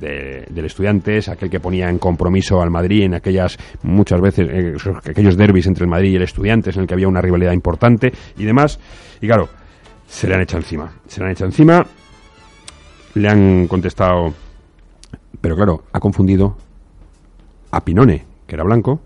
de- 0.00 0.46
del 0.48 0.64
Estudiantes, 0.64 1.28
aquel 1.28 1.50
que 1.50 1.60
ponía 1.60 1.90
en 1.90 1.98
compromiso 1.98 2.62
al 2.62 2.70
Madrid 2.70 3.02
en 3.02 3.14
aquellas, 3.14 3.58
muchas 3.82 4.20
veces, 4.22 4.48
eh, 4.50 4.74
aquellos 5.04 5.36
derbis 5.36 5.66
entre 5.66 5.84
el 5.84 5.90
Madrid 5.90 6.12
y 6.12 6.16
el 6.16 6.22
Estudiantes 6.22 6.74
en 6.76 6.82
el 6.82 6.88
que 6.88 6.94
había 6.94 7.06
una 7.08 7.20
rivalidad 7.20 7.52
importante 7.52 8.10
y 8.38 8.44
demás. 8.44 8.80
Y 9.20 9.26
claro, 9.26 9.50
se 10.08 10.26
le 10.26 10.34
han 10.34 10.40
echado 10.40 10.60
encima. 10.60 10.92
Se 11.06 11.20
le 11.20 11.26
han 11.26 11.32
echado 11.32 11.50
encima, 11.50 11.84
le 13.14 13.28
han 13.28 13.66
contestado, 13.68 14.32
pero 15.42 15.56
claro, 15.56 15.84
ha 15.92 16.00
confundido 16.00 16.56
a 17.70 17.84
Pinone, 17.84 18.24
que 18.46 18.54
era 18.54 18.64
blanco, 18.64 19.00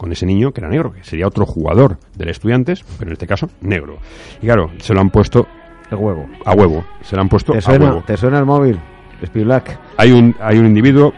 con 0.00 0.10
ese 0.12 0.24
niño 0.24 0.50
que 0.52 0.62
era 0.62 0.70
negro, 0.70 0.92
que 0.94 1.04
sería 1.04 1.26
otro 1.26 1.44
jugador 1.44 1.98
del 2.16 2.30
Estudiantes, 2.30 2.82
pero 2.98 3.10
en 3.10 3.12
este 3.12 3.26
caso 3.26 3.50
negro. 3.60 3.98
Y 4.40 4.46
claro, 4.46 4.70
se 4.78 4.94
lo 4.94 5.00
han 5.02 5.10
puesto 5.10 5.46
el 5.90 5.98
huevo. 5.98 6.26
a 6.46 6.54
huevo. 6.54 6.86
Se 7.02 7.16
lo 7.16 7.20
han 7.20 7.28
puesto 7.28 7.52
¿Te 7.52 7.58
a 7.58 7.60
suena, 7.60 7.84
huevo. 7.84 8.02
¿Te 8.06 8.16
suena 8.16 8.38
el 8.38 8.46
móvil? 8.46 8.80
Spillac. 9.22 9.78
Hay 9.98 10.12
un, 10.12 10.34
hay 10.40 10.56
un 10.56 10.64
individuo 10.64 11.12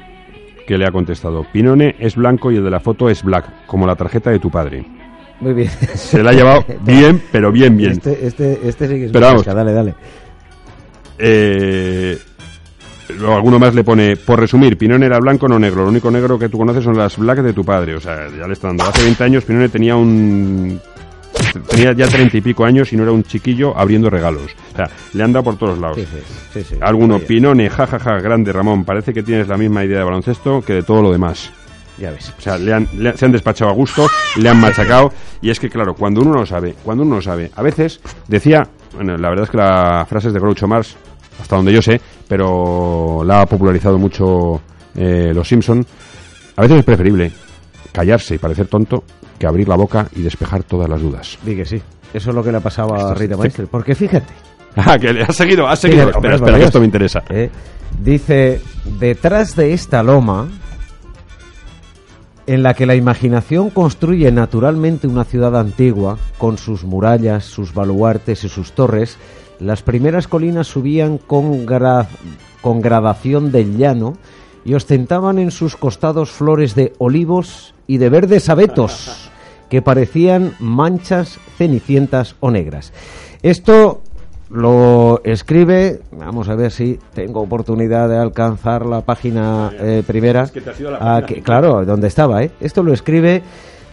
que 0.66 0.77
le 0.77 0.85
ha 0.85 0.90
contestado, 0.90 1.47
Pinone 1.53 1.95
es 2.01 2.16
blanco 2.16 2.51
y 2.51 2.57
el 2.57 2.64
de 2.64 2.71
la 2.71 2.81
foto 2.81 3.09
es 3.09 3.23
black, 3.23 3.66
como 3.66 3.87
la 3.87 3.95
tarjeta 3.95 4.31
de 4.31 4.40
tu 4.40 4.51
padre. 4.51 4.85
Muy 5.38 5.53
bien. 5.55 5.71
Se 5.95 6.21
le 6.21 6.31
ha 6.31 6.33
llevado 6.33 6.64
bien, 6.85 7.23
pero 7.31 7.53
bien, 7.53 7.77
bien. 7.77 7.92
Este, 7.92 8.27
este, 8.27 8.68
este 8.68 8.88
sí 8.88 8.95
que 8.95 9.05
es 9.07 9.12
Pero 9.12 9.27
vamos. 9.27 9.45
dale, 9.45 9.73
dale. 9.73 9.95
Eh, 11.18 12.18
alguno 13.35 13.59
más 13.59 13.75
le 13.75 13.85
pone, 13.85 14.16
por 14.16 14.38
resumir, 14.40 14.77
Pinone 14.77 15.07
era 15.07 15.18
blanco, 15.18 15.48
no 15.48 15.59
negro. 15.59 15.83
Lo 15.85 15.88
único 15.90 16.11
negro 16.11 16.38
que 16.38 16.48
tú 16.48 16.59
conoces 16.59 16.85
son 16.85 16.96
las 16.96 17.16
black 17.16 17.38
de 17.40 17.53
tu 17.53 17.64
padre. 17.64 17.94
O 17.96 18.01
sea, 18.01 18.29
ya 18.29 18.46
le 18.46 18.53
está 18.53 18.68
dando. 18.68 18.85
Hace 18.85 19.03
20 19.03 19.25
años 19.25 19.44
Pinone 19.44 19.68
tenía 19.68 19.96
un 19.96 20.81
tenía 21.68 21.92
ya 21.92 22.07
treinta 22.09 22.37
y 22.37 22.40
pico 22.40 22.64
años 22.64 22.92
y 22.92 22.96
no 22.96 23.03
era 23.03 23.12
un 23.12 23.25
chiquillo 23.25 23.77
abriendo 23.77 24.09
regalos. 24.11 24.55
O 24.72 24.77
sea, 24.77 24.88
le 25.12 25.22
han 25.22 25.33
dado 25.33 25.44
por 25.44 25.57
todos 25.59 25.79
lados. 25.79 25.96
Sí, 25.98 26.07
sí, 26.55 26.64
sí. 26.70 26.77
Alguno, 26.81 27.18
Pinone, 27.18 27.68
jajaja, 27.68 28.20
grande 28.20 28.53
Ramón, 28.53 28.85
parece 28.85 29.12
que 29.12 29.22
tienes 29.22 29.48
la 29.48 29.57
misma 29.57 29.85
idea 29.85 29.98
de 29.98 30.05
baloncesto 30.05 30.62
que 30.62 30.75
de 30.75 30.83
todo 30.83 31.03
lo 31.03 31.12
demás. 31.12 31.51
Ya 31.98 32.11
ves. 32.11 32.33
O 32.38 32.40
sea, 32.40 32.57
le 32.57 32.72
han- 32.72 32.88
le 32.96 33.16
se 33.16 33.27
han 33.27 33.33
despachado 33.33 33.70
a 33.70 33.75
gusto, 33.75 34.09
le 34.37 34.48
han 34.48 34.59
machacado. 34.59 35.12
Y 35.42 35.51
es 35.51 35.61
que, 35.61 35.68
claro, 35.68 35.94
cuando 35.94 36.22
uno 36.22 36.33
lo 36.33 36.46
sabe, 36.46 36.75
cuando 36.83 37.05
uno 37.05 37.16
lo 37.16 37.22
sabe, 37.22 37.51
a 37.55 37.62
veces 37.62 38.01
decía, 38.29 38.66
bueno, 38.94 39.16
la 39.18 39.29
verdad 39.29 39.44
es 39.44 39.51
que 39.51 39.59
la 39.59 40.07
frase 40.09 40.29
es 40.29 40.35
de 40.35 40.40
Groucho 40.40 40.66
Marx, 40.66 40.96
hasta 41.43 41.57
donde 41.57 41.73
yo 41.73 41.83
sé, 41.83 42.01
pero 42.29 43.23
la 43.27 43.43
ha 43.43 43.47
popularizado 43.47 43.99
mucho 43.99 44.61
eh, 44.95 45.33
los 45.35 45.47
Simpson. 45.47 45.85
A 46.57 46.63
veces 46.63 46.79
es 46.79 46.85
preferible 46.85 47.33
callarse 47.93 48.35
y 48.37 48.39
parecer 48.39 48.67
tonto 48.69 49.05
que 49.39 49.47
abrir 49.47 49.69
la 49.69 49.77
boca 49.77 50.07
y 50.17 50.23
despejar 50.23 50.63
todas 50.63 50.89
las 50.89 51.01
dudas. 51.01 51.39
Di 51.45 51.57
que 51.57 51.65
sí. 51.67 51.83
Eso 52.15 52.31
es 52.31 52.37
lo 52.37 52.43
que 52.43 52.53
le 52.53 52.61
pasaba 52.61 52.97
a 52.97 53.01
Esto 53.01 53.13
es- 53.13 53.19
Rita 53.19 53.37
Maestre. 53.37 53.67
Porque 53.71 53.95
fíjate. 53.95 54.33
Ah, 54.75 54.99
que 54.99 55.13
le 55.13 55.23
has 55.23 55.37
seguido, 55.37 55.69
has 55.69 55.81
seguido. 55.81 56.07
Fíjate, 56.07 56.17
espera, 56.19 56.35
espera, 56.37 56.59
que 56.59 56.65
esto 56.65 56.79
me 56.81 56.87
interesa. 56.87 57.23
Eh, 57.29 57.51
Dice, 58.03 58.63
detrás 58.99 59.55
de 59.55 59.75
esta 59.75 60.03
loma, 60.03 60.49
en 62.47 62.63
la 62.63 62.75
que 62.75 62.87
la 62.87 62.95
imaginación 62.95 63.69
construye 63.71 64.33
naturalmente 64.33 65.07
una 65.07 65.25
ciudad 65.25 65.57
antigua, 65.59 66.17
con 66.39 66.57
sus 66.59 66.85
murallas, 66.85 67.45
sus 67.45 67.75
baluartes 67.75 68.45
y 68.45 68.49
sus 68.49 68.73
torres, 68.73 69.17
las 69.62 69.83
primeras 69.83 70.29
colinas 70.29 70.66
subían 70.66 71.18
con, 71.18 71.66
gra- 71.66 72.07
con 72.61 72.81
gradación 72.81 73.53
del 73.53 73.77
llano 73.77 74.14
y 74.64 74.75
ostentaban 74.75 75.38
en 75.38 75.51
sus 75.51 75.77
costados 75.77 76.31
flores 76.31 76.75
de 76.75 76.92
olivos 76.98 77.75
y 77.87 77.98
de 77.98 78.09
verdes 78.11 78.48
abetos, 78.48 79.31
que 79.68 79.83
parecían 79.83 80.53
manchas 80.61 81.38
cenicientas 81.59 82.37
o 82.40 82.51
negras. 82.51 82.92
Esto 83.42 84.03
lo 84.51 85.20
escribe, 85.25 86.01
vamos 86.12 86.48
a 86.51 86.55
ver 86.55 86.70
si 86.70 86.98
tengo 87.14 87.40
oportunidad 87.40 88.09
de 88.09 88.18
alcanzar 88.18 88.85
la 88.85 89.01
página 89.01 89.72
eh, 89.81 90.03
primera. 90.07 90.46
que 90.46 90.61
te 90.61 90.70
has 90.70 90.79
ido 90.79 90.90
a 90.90 90.92
la 90.92 90.98
Ah, 91.01 91.20
página 91.22 91.42
claro, 91.42 91.85
donde 91.87 92.09
estaba, 92.09 92.42
¿eh? 92.42 92.51
Esto 92.61 92.83
lo 92.83 92.92
escribe... 92.92 93.42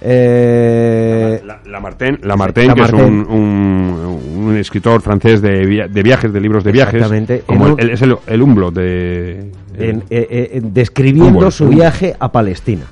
eh, 0.01 1.41
La, 1.45 1.61
la 1.65 1.79
Martin, 1.79 2.19
la 2.23 2.35
Martin, 2.35 2.73
que 2.73 2.81
es 2.81 2.91
un, 2.93 3.25
un- 3.29 4.28
un 4.49 4.57
escritor 4.57 5.01
francés 5.01 5.41
de, 5.41 5.65
via- 5.65 5.87
de 5.87 6.03
viajes, 6.03 6.31
de 6.33 6.41
libros 6.41 6.63
de 6.63 6.71
viajes. 6.71 6.95
Exactamente. 6.95 7.43
Como 7.45 7.77
el, 7.77 7.89
es 7.91 8.01
el, 8.01 8.15
el 8.27 8.41
Humblo 8.41 8.71
de. 8.71 9.51
en- 9.77 10.03
eh, 10.09 10.49
eh, 10.53 10.61
describiendo 10.63 11.29
Humboldt, 11.29 11.51
su 11.53 11.67
viaje 11.67 12.15
a 12.19 12.31
Palestina. 12.31 12.85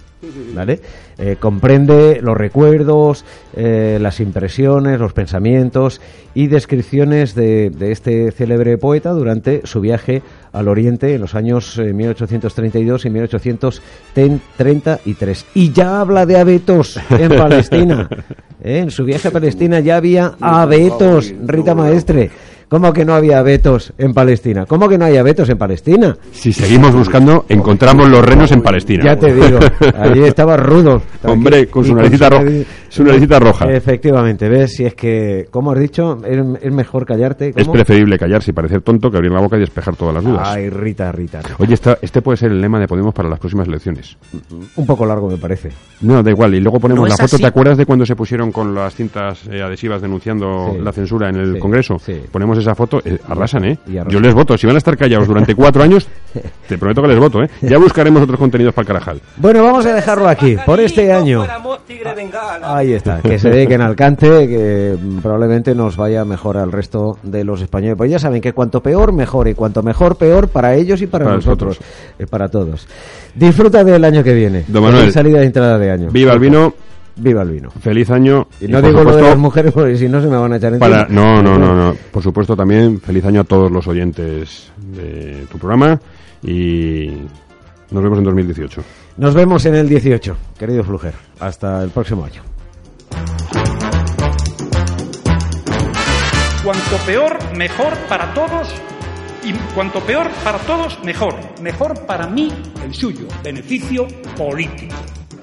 ¿Vale? 0.58 0.82
Eh, 1.20 1.36
comprende 1.40 2.20
los 2.22 2.36
recuerdos, 2.36 3.26
eh, 3.56 4.00
las 4.02 4.20
impresiones, 4.20 5.00
los 5.00 5.14
pensamientos 5.14 6.02
y 6.34 6.48
descripciones 6.48 7.36
de, 7.36 7.70
de 7.70 7.92
este 7.92 8.32
célebre 8.32 8.80
poeta 8.80 9.12
durante 9.12 9.62
su 9.66 9.82
viaje 9.82 10.24
al 10.58 10.68
Oriente 10.68 11.14
en 11.14 11.22
los 11.22 11.36
años 11.36 11.78
eh, 11.78 11.94
1832 11.94 13.06
y 13.06 13.12
1833. 13.12 15.46
Y 15.54 15.72
ya 15.72 16.02
habla 16.02 16.26
de 16.26 16.38
abetos 16.38 17.00
en 17.12 17.30
Palestina. 17.38 18.10
¿eh? 18.64 18.80
En 18.80 18.90
su 18.90 19.06
viaje 19.06 19.28
a 19.28 19.32
Palestina 19.32 19.80
ya 19.80 19.98
había 19.98 20.34
abetos, 20.40 21.32
Rita 21.46 21.76
Maestre. 21.76 22.32
¿Cómo 22.70 22.92
que 22.92 23.06
no 23.06 23.14
había 23.14 23.40
abetos 23.40 23.94
en 23.98 24.14
Palestina? 24.14 24.66
¿Cómo 24.66 24.90
que 24.90 24.98
no 24.98 25.06
hay 25.06 25.16
abetos 25.16 25.48
en 25.50 25.58
Palestina? 25.58 26.18
Si 26.34 26.52
seguimos 26.52 26.94
buscando, 26.94 27.46
encontramos 27.48 28.10
los 28.10 28.26
renos 28.26 28.52
en 28.52 28.62
Palestina. 28.62 29.06
Ya 29.06 29.16
te 29.18 29.34
digo, 29.34 29.58
allí 29.98 30.24
estaba 30.24 30.58
rudo. 30.58 31.02
Hombre, 31.24 31.68
con 31.68 31.86
su 31.86 31.96
naricita 31.96 32.30
ro- 32.30 32.44
su 32.98 33.04
naricita 33.04 33.40
roja. 33.40 33.66
Efectivamente, 33.72 34.50
ves, 34.50 34.74
si 34.74 34.86
es 34.86 34.94
que, 34.96 35.48
como 35.52 35.72
has 35.72 35.80
dicho, 35.80 36.18
es, 36.26 36.40
es 36.62 36.72
mejor 36.74 37.06
callarte. 37.06 37.54
Es 37.56 37.68
preferible 37.68 38.18
callarse 38.18 38.52
y 38.52 38.54
parecer 38.54 38.82
tonto 38.82 39.10
que 39.10 39.18
abrir 39.18 39.32
la 39.32 39.40
boca 39.42 39.58
y 39.58 39.62
despejar 39.62 39.96
todas 39.96 40.16
las 40.16 40.24
dudas. 40.24 40.48
Ay, 40.50 40.70
Rita, 40.70 41.12
Rita. 41.12 41.42
Oye, 41.60 41.74
esta- 41.74 41.98
este 42.02 42.22
puede 42.22 42.38
ser 42.38 42.52
el 42.52 42.62
lema 42.62 42.80
de 42.80 42.88
Podemos 42.88 43.14
para 43.14 43.30
las 43.30 43.40
próximas 43.40 43.68
elecciones. 43.68 44.18
Un 44.76 44.86
poco 44.86 45.06
largo 45.06 45.30
me 45.30 45.38
parece. 45.38 45.70
No, 46.02 46.22
da 46.24 46.32
igual. 46.32 46.54
Y 46.56 46.60
luego 46.60 46.80
ponemos 46.80 47.04
No 47.04 47.08
la 47.08 47.16
foto. 47.16 47.36
así. 47.36 47.38
¿Te 47.42 47.48
acuerdas 47.48 47.78
de 47.78 47.86
cuando 47.86 48.06
se 48.06 48.16
pusieron 48.16 48.52
con 48.52 48.74
las 48.76 48.96
cintas 48.96 49.48
eh, 49.52 49.62
adhesivas 49.62 50.02
denunciando 50.02 50.72
Sí. 50.74 50.82
la 50.82 50.92
censura 50.92 51.30
en 51.30 51.36
el 51.38 51.54
Sí, 51.56 51.60
Congreso? 51.60 52.00
sí. 52.00 52.22
Ponemos 52.32 52.58
esa 52.58 52.76
foto. 52.76 53.02
eh, 53.06 53.18
arrasan, 53.28 53.66
¿eh? 53.66 53.78
Y 53.88 53.98
arrasan. 53.98 54.12
Yo 54.14 54.20
les 54.20 54.34
voto. 54.34 54.58
Si 54.58 54.66
van 54.68 54.76
a 54.76 54.80
estar 54.80 54.98
callados 54.98 55.28
durante 55.28 55.54
cuatro 55.56 55.84
años, 55.84 56.08
te 56.68 56.78
prometo 56.78 57.02
que 57.02 57.08
les 57.10 57.20
voto, 57.20 57.44
¿eh? 57.44 57.50
Ya 57.62 57.78
buscaremos 57.78 58.22
otros 58.24 58.40
contenidos 58.40 58.74
para 58.74 58.84
el 58.84 58.88
Carajal. 58.88 59.22
Bueno, 59.38 59.64
vamos 59.64 59.86
a 59.86 59.94
dejarlo 59.94 60.28
aquí, 60.28 60.56
por 60.66 60.80
este 60.80 61.12
año. 61.12 61.44
Ahí 62.88 62.94
está, 62.94 63.22
que 63.22 63.38
se 63.40 63.50
dediquen 63.50 63.82
al 63.82 63.96
cante, 63.96 64.28
que 64.48 64.96
probablemente 65.22 65.76
nos 65.76 65.98
vaya 65.98 66.24
mejor 66.26 66.58
al 66.58 66.72
resto 66.72 67.18
de 67.24 67.44
los 67.44 67.62
españoles. 67.62 67.98
Pues 67.98 68.10
ya 68.12 68.20
saben 68.20 68.42
que 68.42 68.54
cuanto 68.54 68.82
peor, 68.82 69.12
mejor, 69.12 69.48
y 69.48 69.54
cuanto 69.54 69.84
mejor, 69.84 70.16
peor 70.16 70.48
para 70.48 70.76
ellos 70.76 71.02
y 71.02 71.08
para, 71.08 71.26
Para 71.26 71.36
nosotros, 71.38 71.78
nosotros. 71.80 71.90
eh, 72.20 72.28
para 72.28 72.50
todos. 72.50 72.88
Disfruta 73.36 73.84
del 73.84 74.04
año 74.04 74.24
que 74.24 74.34
viene. 74.34 74.64
Don 74.68 74.84
Manuel. 74.84 75.12
Salida 75.12 75.40
de 75.40 75.46
entrada 75.46 75.78
de 75.78 75.92
año. 75.92 76.10
Viva 76.12 76.34
el 76.34 76.40
vino, 76.40 76.74
Viva 77.18 77.42
el 77.42 77.50
vino. 77.52 77.70
feliz 77.72 78.10
año. 78.12 78.48
Y 78.62 78.68
no 78.68 78.82
digo 78.82 79.00
lo 79.04 79.06
de 79.06 79.12
supuesto, 79.12 79.30
las 79.30 79.38
mujeres 79.38 79.74
porque 79.74 79.98
si 79.98 80.08
no 80.08 80.22
se 80.22 80.28
me 80.28 80.38
van 80.38 80.54
a 80.54 80.58
echar 80.58 80.74
encima. 80.74 80.90
Para, 80.90 81.08
no, 81.10 81.42
no, 81.44 81.58
no, 81.58 81.74
no. 81.76 81.96
Por 82.12 82.22
supuesto 82.24 82.56
también 82.56 83.00
feliz 83.02 83.26
año 83.26 83.42
a 83.42 83.44
todos 83.44 83.72
los 83.72 83.88
oyentes 83.88 84.72
de 84.96 85.46
tu 85.52 85.58
programa 85.58 86.00
y 86.44 87.12
nos 87.92 88.04
vemos 88.04 88.20
en 88.20 88.24
2018. 88.24 88.82
Nos 89.18 89.34
vemos 89.34 89.66
en 89.66 89.74
el 89.76 89.90
18, 89.90 90.38
querido 90.60 90.84
Fluger. 90.84 91.14
Hasta 91.40 91.82
el 91.84 91.90
próximo 91.90 92.24
año. 92.24 92.42
Cuanto 96.64 96.98
peor, 97.06 97.56
mejor 97.56 97.96
para 98.10 98.34
todos. 98.34 98.68
Y 99.44 99.54
cuanto 99.74 100.02
peor 100.02 100.30
para 100.44 100.58
todos, 100.60 101.02
mejor. 101.04 101.36
Mejor 101.62 102.06
para 102.06 102.28
mí, 102.28 102.52
el 102.84 102.94
suyo. 102.94 103.28
Beneficio 103.42 104.08
político. 104.36 104.96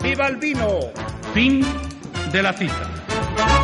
¡Viva 0.02 0.26
el 0.26 0.36
vino! 0.36 0.80
Fin 1.32 1.64
de 2.30 2.42
la 2.42 2.52
cita. 2.52 3.63